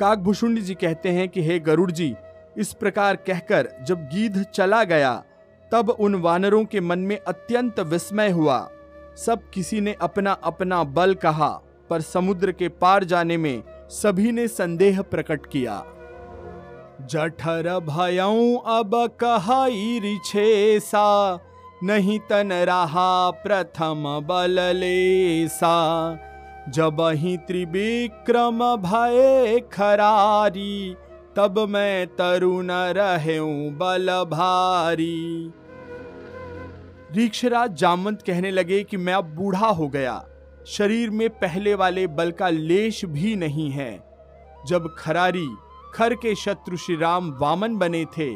काकभूषुंडी 0.00 0.60
जी 0.60 0.74
कहते 0.74 1.08
हैं 1.08 1.28
कि 1.28 1.42
हे 1.42 1.58
गरुड़ 1.60 1.90
जी 1.90 2.14
इस 2.58 2.72
प्रकार 2.72 3.16
कहकर 3.16 3.68
जब 3.82 4.04
गीध 4.04 4.42
चला 4.54 4.84
गया, 4.84 5.12
तब 5.72 5.90
उन 5.90 6.14
वानरों 6.14 6.64
के 6.64 6.80
मन 6.80 6.98
में 6.98 7.18
अत्यंत 7.18 7.80
विस्मय 7.80 8.30
हुआ। 8.30 8.58
सब 9.16 9.50
किसी 9.54 9.80
ने 9.80 9.96
अपना 10.02 10.32
अपना 10.32 10.82
बल 10.84 11.14
कहा, 11.14 11.48
पर 11.90 12.00
समुद्र 12.00 12.52
के 12.52 12.68
पार 12.68 13.04
जाने 13.04 13.36
में 13.36 13.62
सभी 13.90 14.32
ने 14.32 14.48
संदेह 14.48 15.02
प्रकट 15.02 15.46
किया। 15.46 15.84
जठर 17.06 17.78
भयऊ 17.80 18.56
अब 18.56 18.90
कहाई 19.20 20.00
रिछेसा, 20.02 21.38
नहीं 21.84 22.18
तन 22.18 22.52
रहा 22.52 23.30
प्रथम 23.30 24.20
बल 24.20 24.76
लेसा। 24.76 26.18
जब 26.68 26.96
ही 27.00 27.36
त्रिविक्रम 27.36 28.76
भय 28.76 29.60
खरारी, 29.72 30.96
तब 31.36 31.58
मैं 31.68 32.06
तरुण 32.06 32.70
रहे 32.70 33.40
बल 33.70 34.24
भारी। 34.30 35.52
रीक्षराज 37.12 37.74
जामवंत 37.74 38.22
कहने 38.22 38.50
लगे 38.50 38.84
कि 38.84 38.96
मैं 38.96 39.14
अब 39.14 39.24
बूढ़ा 39.24 39.66
हो 39.66 39.88
गया। 39.88 40.26
शरीर 40.70 41.10
में 41.10 41.28
पहले 41.30 41.74
वाले 41.74 42.06
बल 42.06 42.30
का 42.30 42.48
लेश 42.48 43.04
भी 43.04 43.36
नहीं 43.36 43.70
है। 43.70 43.92
जब 44.66 44.96
खरारी, 44.98 45.48
खर 45.94 46.14
के 46.14 46.34
शत्रु 46.34 46.76
श्री 46.76 46.96
राम 46.96 47.30
वामन 47.40 47.76
बने 47.76 48.04
थे, 48.04 48.30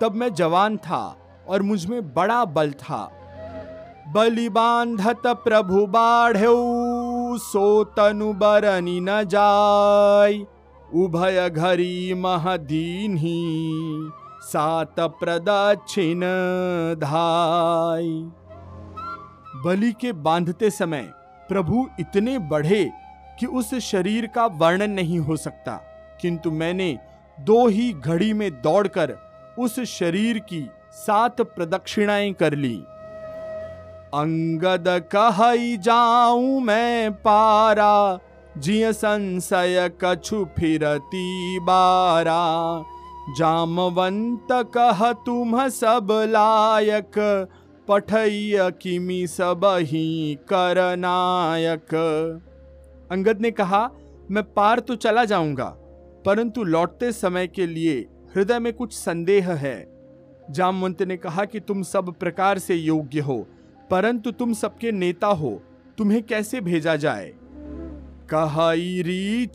तब 0.00 0.14
मैं 0.14 0.34
जवान 0.34 0.76
था 0.76 1.16
और 1.48 1.62
मुझमें 1.62 2.14
बड़ा 2.14 2.44
बल 2.44 2.70
था। 2.72 3.10
बलि 4.08 4.48
बांधत 4.48 5.22
प्रभु 5.26 5.86
बाढ़ 5.86 6.36
सो 7.38 7.84
तनु 7.84 8.32
बरनी 8.32 8.98
न 9.00 9.22
जाय 9.24 10.38
उभय 10.94 11.50
घरी 11.50 12.14
महदीन 12.14 13.16
ही 13.16 13.38
सात 14.42 15.00
प्रदक्षिण 15.00 16.20
धाय 17.00 18.08
बलि 19.64 19.92
के 19.92 20.12
बांधते 20.12 20.70
समय 20.70 21.10
प्रभु 21.48 21.88
इतने 22.00 22.38
बढ़े 22.38 22.92
कि 23.40 23.46
उस 23.46 23.74
शरीर 23.74 24.26
का 24.26 24.46
वर्णन 24.46 24.90
नहीं 24.90 25.18
हो 25.18 25.36
सकता। 25.36 25.80
किंतु 26.20 26.50
मैंने 26.50 26.98
दो 27.40 27.66
ही 27.68 27.92
घड़ी 27.92 28.32
में 28.32 28.50
दौड़कर 28.50 29.16
उस 29.58 29.80
शरीर 29.80 30.38
की 30.38 30.70
सात 30.92 31.40
प्रदक्षिणाएँ 31.40 32.32
कर 32.32 32.54
ली। 32.54 32.76
अंगद 34.14 34.84
कह 34.88 35.76
जाऊँ 35.76 36.60
मैं 36.60 37.12
पारा, 37.12 38.18
जिय 38.58 38.92
संशय 38.92 39.90
कछु 40.04 40.44
फिरती 40.58 41.58
बारा। 41.60 42.82
जामवंत 43.38 44.48
कह 44.52 45.12
तुम 45.12 45.68
सब 45.68 46.08
लायक 46.10 47.12
पठैय 47.88 48.70
किमी 48.82 49.26
सब 49.26 49.64
ही 49.80 50.38
करनायक 50.48 51.94
अंगद 53.12 53.40
ने 53.40 53.50
कहा, 53.50 53.90
मैं 54.30 54.42
पार 54.54 54.80
तो 54.80 54.94
चला 54.96 55.24
जाऊँगा, 55.24 55.64
परंतु 56.26 56.64
लौटते 56.64 57.12
समय 57.12 57.46
के 57.46 57.66
लिए 57.66 57.98
हृदय 58.36 58.58
में 58.58 58.72
कुछ 58.72 58.92
संदेह 58.92 59.50
है। 59.52 59.92
जामवंत 60.50 61.02
ने 61.02 61.16
कहा 61.16 61.44
कि 61.44 61.60
तुम 61.60 61.82
सब 61.82 62.12
प्रकार 62.12 62.58
से 62.58 62.74
योग्य 62.74 63.20
हो, 63.20 63.46
परंतु 63.90 64.30
तुम 64.30 64.52
सबके 64.52 64.92
नेता 64.92 65.26
हो, 65.26 65.60
तुम्हें 65.98 66.22
कैसे 66.22 66.60
भेजा 66.60 66.96
जाए? 66.96 67.32
कहई 68.34 69.48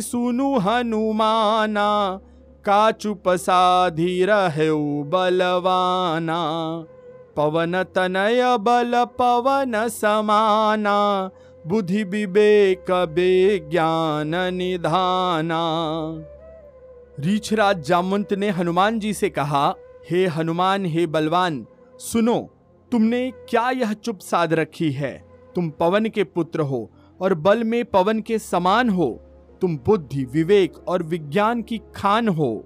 सुनु 0.00 0.58
हनुमाना 0.58 2.20
का 2.64 2.90
चुप 2.90 3.28
साधी 3.28 4.24
रहे 4.24 4.70
बलवाना। 5.10 6.40
पवन 7.36 7.82
तनय 7.82 8.56
बल 8.60 8.92
पवन 9.04 9.88
समाना, 9.88 11.30
बुद्धि 11.66 12.04
विवेक 12.04 12.84
बे 12.90 13.58
ज्ञान 13.58 14.54
निधाना। 14.54 15.62
रीछराज 17.20 17.88
जामवंत 17.88 18.32
ने 18.32 18.50
हनुमान 18.50 18.98
जी 18.98 19.14
से 19.14 19.30
कहा, 19.30 19.74
हे 20.10 20.26
हनुमान, 20.26 20.86
हे 20.86 21.06
बलवान, 21.06 21.66
सुनो, 21.98 22.50
तुमने 22.92 23.30
क्या 23.30 23.70
यह 23.70 23.92
चुप 23.92 24.18
साध 24.18 24.54
रखी 24.54 24.92
है? 24.92 25.24
तुम 25.54 25.70
पवन 25.70 26.06
के 26.06 26.24
पुत्र 26.24 26.60
हो 26.60 26.90
और 27.20 27.34
बल 27.34 27.64
में 27.64 27.84
पवन 27.84 28.20
के 28.20 28.38
समान 28.38 28.90
हो। 28.90 29.20
तुम 29.60 29.76
बुद्धि, 29.76 30.24
विवेक 30.24 30.88
और 30.88 31.02
विज्ञान 31.02 31.62
की 31.62 31.80
खान 31.94 32.28
हो। 32.28 32.64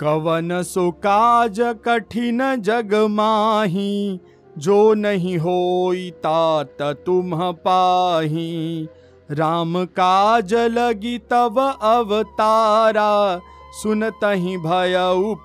कवन 0.00 0.62
सो 0.62 0.90
काज 1.00 1.60
कठिन 1.84 2.40
जग 2.60 2.94
माही, 3.10 4.20
जो 4.56 4.94
नहीं 4.94 5.36
हो 5.38 5.94
तात 6.24 6.82
तुम 7.06 7.30
पाही। 7.60 8.88
राम 9.28 9.84
काज 9.96 10.54
लगी 10.54 11.18
तब 11.30 11.58
अवतारा 11.58 13.40
सुनत 13.74 14.24
ही 14.24 14.56
भय 14.58 14.94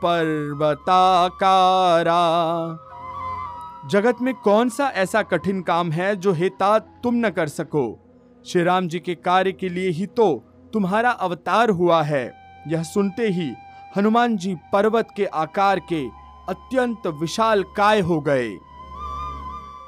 पर्वताकारा। 0.04 1.28
जगत 3.90 4.22
में 4.22 4.34
कौन 4.36 4.70
सा 4.70 4.88
ऐसा 4.96 5.22
कठिन 5.24 5.62
काम 5.62 5.92
है 5.92 6.16
जो 6.16 6.32
हेता 6.34 6.78
तुम 7.04 7.16
न 7.16 7.30
कर 7.30 7.48
सको? 7.48 7.86
श्री 8.46 8.64
राम 8.64 8.88
जी 8.88 9.00
के 9.00 9.16
कार्य 9.16 9.52
के 9.52 9.70
लिए 9.70 9.90
ही 9.90 10.06
तो 10.08 10.28
तुम्हारा 10.74 11.10
अवतार 11.12 11.70
हुआ 11.72 12.02
है, 12.04 12.32
यह 12.68 12.84
सुनते 12.84 13.28
ही 13.30 13.52
हनुमान 13.98 14.38
जी 14.38 14.56
पर्वत 14.56 15.08
के 15.16 15.26
आकार 15.26 15.80
के 15.80 16.08
अत्यंत 16.50 17.08
विशाल 17.08 17.64
काय 17.64 18.00
हो 18.00 18.20
गए। 18.22 18.50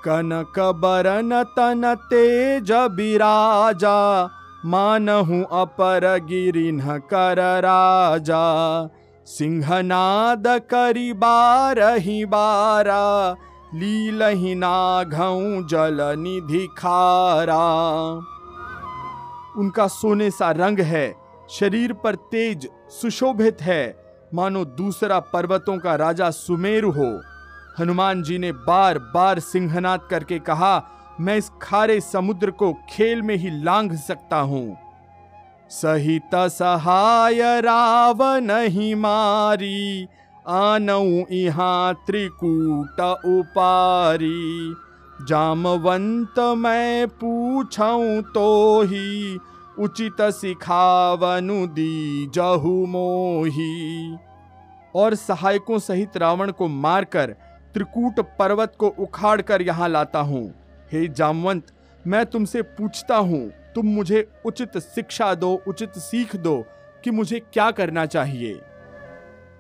कनक 0.05 0.59
बरन 0.59 1.43
तन 1.43 1.95
तेज 1.95 2.71
बिराजा, 2.71 4.29
मानहु 4.65 5.43
अपर 5.43 6.19
गिरिन 6.29 6.79
कर 6.97 7.61
राजा। 7.61 8.43
सिंहनाद 9.25 10.43
करी 10.47 11.13
बारही 11.13 12.25
बारा 12.25 13.35
लील 13.73 14.13
लीलही 14.13 14.55
नाघऊ 14.55 15.63
जल 15.63 15.97
निधि 16.19 16.67
खारा। 16.77 17.61
उनका 19.57 19.87
सोने 19.87 20.31
सा 20.31 20.51
रंग 20.51 20.79
है, 20.79 21.15
शरीर 21.49 21.93
पर 21.93 22.15
तेज 22.15 22.69
सुशोभित 22.91 23.61
है। 23.61 23.95
मानो 24.33 24.63
दूसरा 24.65 25.19
पर्वतों 25.19 25.77
का 25.77 25.95
राजा 25.95 26.29
सुमेरु 26.31 26.91
हो। 26.91 27.21
हनुमान 27.79 28.23
जी 28.23 28.37
ने 28.37 28.51
बार 28.51 28.99
बार 29.13 29.39
सिंहनाद 29.39 30.07
करके 30.09 30.39
कहा, 30.39 30.83
मैं 31.19 31.37
इस 31.37 31.49
खारे 31.61 31.99
समुद्र 32.01 32.51
को 32.51 32.73
खेल 32.89 33.21
में 33.21 33.35
ही 33.35 33.49
लांघ 33.63 33.93
सकता 33.95 34.39
हूँ। 34.39 34.77
सहित 35.69 36.35
सहाय 36.35 37.61
राव 37.61 38.23
नहीं 38.37 38.95
मारी, 38.95 40.07
आनऊ 40.47 41.23
इहा 41.31 41.93
त्रिकूट 42.07 42.99
उपारी। 43.25 44.75
जामवंत 45.21 46.39
मैं 46.57 47.07
पूछऊं 47.07 48.21
तो 48.21 48.81
ही 48.81 49.37
उचित 49.79 50.21
सिखावनु 50.21 51.67
दी 51.67 52.27
जहु 52.27 52.85
मोही। 52.85 54.17
और 54.95 55.15
सहायकों 55.15 55.79
सहित 55.79 56.17
रावण 56.17 56.51
को 56.51 56.67
मारकर 56.67 57.35
त्रिकूट 57.73 58.19
पर्वत 58.19 58.73
को 58.79 58.87
उखाड़ 58.87 59.41
कर 59.41 59.61
यहाँ 59.61 59.89
लाता 59.89 60.19
हूँ। 60.19 60.53
हे 60.91 61.07
जामवंत, 61.07 61.67
मैं 62.07 62.25
तुमसे 62.25 62.61
पूछता 62.61 63.15
हूँ, 63.15 63.51
तुम 63.75 63.85
मुझे 63.85 64.27
उचित 64.45 64.77
शिक्षा 64.77 65.33
दो, 65.35 65.61
उचित 65.67 65.91
सीख 65.91 66.35
दो, 66.35 66.65
कि 67.03 67.11
मुझे 67.11 67.39
क्या 67.39 67.71
करना 67.71 68.05
चाहिए? 68.05 68.59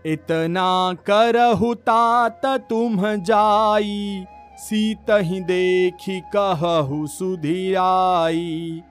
इतना 0.05 0.93
करहु 0.93 1.73
तात 1.73 2.45
तुम 2.45 3.15
जाई, 3.17 4.25
सीत 4.57 5.05
ही 5.09 5.41
देखी 5.41 6.19
कहु 6.35 7.07
सुधिराई। 7.07 8.81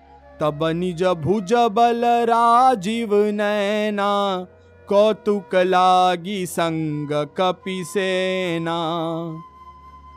तब 0.40 0.64
निज 0.64 1.02
भुज 1.02 1.52
बल 1.52 2.02
राजीव 2.04 3.14
नैना, 3.14 4.46
कौतुक 4.88 5.54
लागी 5.54 6.46
संग 6.46 7.08
कपि 7.12 7.84
सेना। 7.86 8.78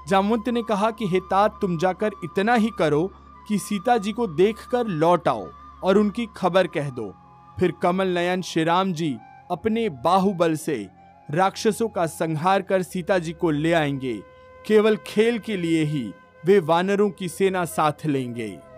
जामवंत 0.07 0.49
ने 0.49 0.63
कहा 0.63 0.91
कि, 0.91 1.07
हे 1.07 1.19
तात, 1.19 1.57
तुम 1.61 1.77
जाकर 1.77 2.11
इतना 2.23 2.55
ही 2.55 2.69
करो 2.79 3.11
कि 3.47 3.57
सीता 3.57 3.97
जी 3.97 4.11
को 4.11 4.27
देखकर 4.27 4.87
लौट 4.87 5.27
आओ 5.27 5.47
और 5.83 5.97
उनकी 5.97 6.27
खबर 6.37 6.67
कह 6.67 6.89
दो। 6.89 7.13
फिर 7.59 7.73
कमल 7.81 8.07
नयन 8.07 8.41
श्री 8.41 8.63
राम 8.63 8.93
जी 8.93 9.17
अपने 9.51 9.89
बाहुबल 9.89 10.55
से 10.55 10.87
राक्षसों 11.31 11.89
का 11.89 12.05
संहार 12.05 12.61
कर 12.61 12.81
सीता 12.81 13.17
जी 13.17 13.33
को 13.33 13.51
ले 13.51 13.73
आएँगे। 13.73 14.23
केवल 14.65 14.97
खेल 15.07 15.39
के 15.39 15.57
लिए 15.57 15.83
ही 15.83 16.13
वे 16.45 16.59
वानरों 16.59 17.09
की 17.09 17.29
सेना 17.29 17.65
साथ 17.65 18.05
लेंगे। 18.05 18.72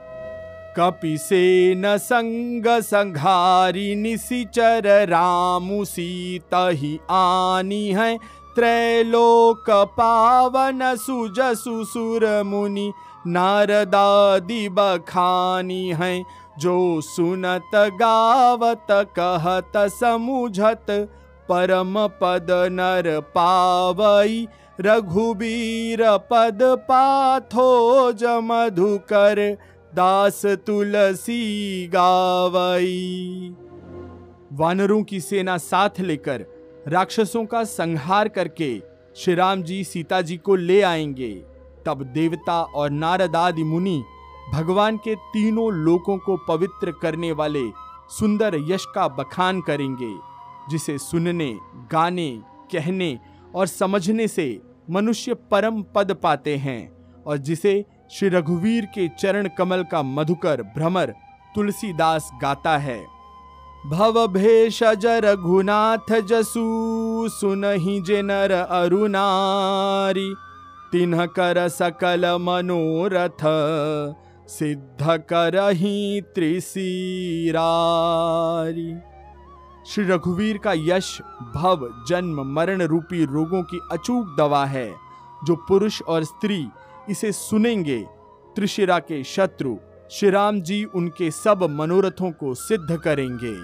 कपि 0.77 1.17
से 1.17 1.75
न 1.75 1.97
संग 1.97 2.65
संघारी 2.67 3.95
निशिचर 3.95 5.07
रामु 5.09 5.85
सीत 5.85 6.53
ही 6.53 6.99
आनी 7.11 7.87
है। 7.87 8.17
त्रैलोक 8.55 9.69
पावन 9.69 10.79
सुजसु 10.95 11.83
सुर 11.83 12.43
मुनि 12.43 12.93
नारदादि 13.27 14.69
बखानी 14.69 15.87
हैं। 15.89 16.25
जो 16.59 17.01
सुनत 17.01 17.75
गावत 17.75 18.87
कहत 18.91 19.71
समुझत 19.77 20.85
परम 21.49 22.07
पद 22.07 22.47
नर 22.51 23.19
पावई। 23.19 24.47
रघुबीर 24.81 26.17
पद 26.17 26.59
पाथो 26.63 28.11
मधुकर 28.41 29.57
दास 29.95 30.45
तुलसी 30.45 31.87
गावई। 31.87 33.55
वानरों 34.53 35.03
की 35.03 35.19
सेना 35.21 35.57
साथ 35.57 35.89
लेकर, 35.99 36.45
राक्षसों 36.87 37.45
का 37.45 37.63
संहार 37.63 38.27
करके 38.27 38.81
श्री 39.15 39.35
राम 39.35 39.63
जी 39.63 39.83
सीता 39.83 40.21
जी 40.21 40.37
को 40.37 40.55
ले 40.55 40.81
आएँगे। 40.81 41.31
तब 41.85 42.03
देवता 42.03 42.61
और 42.63 42.89
नारद 42.89 43.35
आदि 43.35 43.63
मुनि 43.63 44.03
भगवान 44.53 44.97
के 44.97 45.15
तीनों 45.15 45.71
लोकों 45.71 46.17
को 46.17 46.37
पवित्र 46.37 46.91
करने 46.91 47.31
वाले 47.31 47.63
सुंदर 48.09 48.55
यश 48.67 48.85
का 48.95 49.07
बखान 49.07 49.61
करेंगे, 49.61 50.13
जिसे 50.69 50.97
सुनने, 50.97 51.59
गाने, 51.91 52.41
कहने 52.71 53.19
और 53.55 53.67
समझने 53.67 54.27
से 54.27 54.61
मनुष्य 54.89 55.33
परम 55.33 55.83
पद 55.95 56.11
पाते 56.13 56.55
हैं 56.55 56.91
और 57.23 57.37
जिसे 57.37 57.85
श्री 58.11 58.29
रघुवीर 58.29 58.85
के 58.85 59.07
चरण 59.19 59.47
कमल 59.57 59.83
का 59.83 60.01
मधुकर 60.03 60.61
भ्रमर 60.75 61.13
तुलसीदास 61.55 62.29
गाता 62.41 62.77
है। 62.77 63.05
भव 63.85 64.27
भेषज 64.27 65.05
रघुनाथ 65.05 66.11
जसु, 66.21 66.63
सुनहि 67.29 67.99
जे 68.01 68.21
नर 68.21 68.51
अरुनारी 68.51 70.33
तिन्ह 70.91 71.25
कर 71.25 71.67
सकल 71.69 72.25
मनोरथ, 72.41 73.43
सिद्ध 74.49 75.17
करही 75.29 76.21
त्रिसीरारी। 76.35 76.93
श्री 79.87 80.03
रघुवीर 80.03 80.57
का 80.57 80.73
यश 80.75 81.21
भव 81.55 81.89
जन्म 82.07 82.41
मरण 82.53 82.81
रूपी 82.81 83.25
रोगों 83.25 83.63
की 83.63 83.79
अचूक 83.91 84.35
दवा 84.37 84.65
है, 84.65 84.95
जो 85.45 85.55
पुरुष 85.67 86.01
और 86.01 86.23
स्त्री 86.23 86.67
इसे 87.09 87.31
सुनेंगे। 87.31 88.05
त्रिशिरा 88.55 88.99
के 88.99 89.23
शत्रु 89.23 89.75
श्री 90.11 90.29
राम 90.29 90.61
जी 90.61 90.83
उनके 90.85 91.31
सब 91.31 91.63
मनोरथों 91.71 92.31
को 92.31 92.53
सिद्ध 92.53 92.97
करेंगे। 92.97 93.55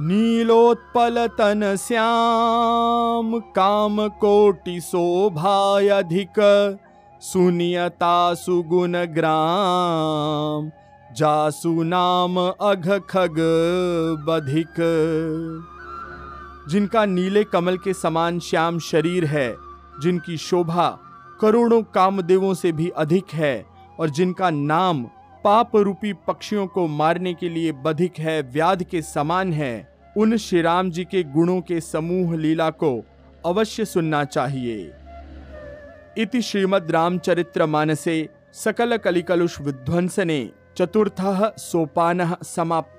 नीलोत्पल 0.00 1.26
तन 1.26 1.76
श्याम 1.76 3.38
काम 3.38 4.08
कोटि 4.08 4.80
शोभाय 4.80 5.88
अधिक 5.88 6.40
सुनियता 7.22 8.34
सुगुण 8.34 8.92
ग्राम, 8.92 10.70
जासु 11.16 11.82
नाम 11.82 12.38
अघ 12.40 12.98
खग 13.10 13.36
बधिक। 14.28 14.74
जिनका 16.68 17.04
नीले 17.06 17.44
कमल 17.44 17.76
के 17.76 17.92
समान 17.94 18.38
श्याम 18.40 18.78
शरीर 18.78 19.24
है, 19.24 19.56
जिनकी 20.00 20.36
शोभा 20.36 20.88
करोड़ों 21.40 21.82
कामदेवों 21.94 22.52
से 22.54 22.72
भी 22.72 22.88
अधिक 22.96 23.32
है 23.34 23.64
और 24.00 24.10
जिनका 24.10 24.50
नाम 24.50 25.02
पाप 25.44 25.76
रूपी 25.76 26.12
पक्षियों 26.26 26.66
को 26.66 26.86
मारने 26.86 27.34
के 27.34 27.48
लिए 27.48 27.72
बधिक 27.72 28.18
है, 28.18 28.40
व्याध 28.42 28.82
के 28.82 29.02
समान 29.02 29.52
है, 29.52 29.88
उन 30.16 30.36
श्री 30.36 30.62
राम 30.62 30.90
जी 30.90 31.04
के 31.04 31.22
गुणों 31.24 31.60
के 31.60 31.80
समूह 31.80 32.36
लीला 32.36 32.70
को 32.70 32.90
अवश्य 33.46 33.84
सुनना 33.84 34.24
चाहिए। 34.24 34.92
इति 36.18 36.42
श्रीमद् 36.42 36.90
रामचरित्र 36.90 37.66
मानसे 37.66 38.28
सकल 38.54 38.96
कलिकलुष 38.96 39.60
विध्वंसने 39.60 40.50
चतुर्थ 40.76 41.20
सोपान 41.58 42.34
समाप्त। 42.44 42.98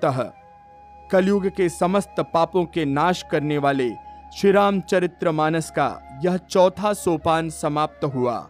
कलयुग 1.12 1.48
के 1.48 1.68
समस्त 1.68 2.24
पापों 2.34 2.64
के 2.64 2.84
नाश 2.84 3.24
करने 3.30 3.58
वाले 3.58 3.90
श्री 4.36 4.50
रामचरित्र 4.50 5.30
मानस 5.30 5.70
का 5.70 6.20
यह 6.24 6.36
चौथा 6.36 6.92
सोपान 6.92 7.50
समाप्त 7.50 8.04
हुआ। 8.04 8.48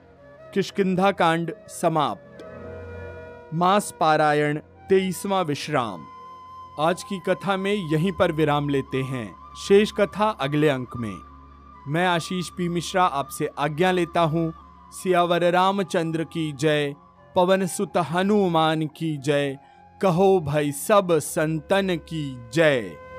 किशकिंधा 0.54 1.10
कांड 1.10 1.52
समाप्त। 1.68 2.38
मास 3.54 3.94
पारायण, 4.00 4.58
तेईसवा 4.58 5.40
विश्राम। 5.40 6.06
आज 6.80 7.02
की 7.02 7.20
कथा 7.28 7.56
में 7.56 7.72
यहीं 7.72 8.12
पर 8.12 8.32
विराम 8.32 8.68
लेते 8.68 9.02
हैं। 9.02 9.34
शेष 9.68 9.92
कथा 9.92 10.28
अगले 10.28 10.68
अंक 10.68 10.96
में। 10.96 11.16
मैं 11.88 12.06
आशीष 12.06 12.48
पी 12.48 12.68
मिश्रा 12.68 13.04
आपसे 13.04 13.50
आज्ञा 13.58 13.90
लेता 13.90 14.20
हूँ। 14.20 14.54
सियावर 14.92 15.50
रामचंद्र 15.50 16.24
की 16.24 16.52
जय। 16.52 16.94
पवन 17.36 17.66
सुत 17.66 17.92
हनुमान 17.96 18.86
की 18.86 19.16
जय। 19.16 19.58
कहो 20.02 20.40
भाई 20.40 20.72
सब 20.72 21.08
संतन 21.12 21.96
की 21.96 22.50
जय। 22.54 23.09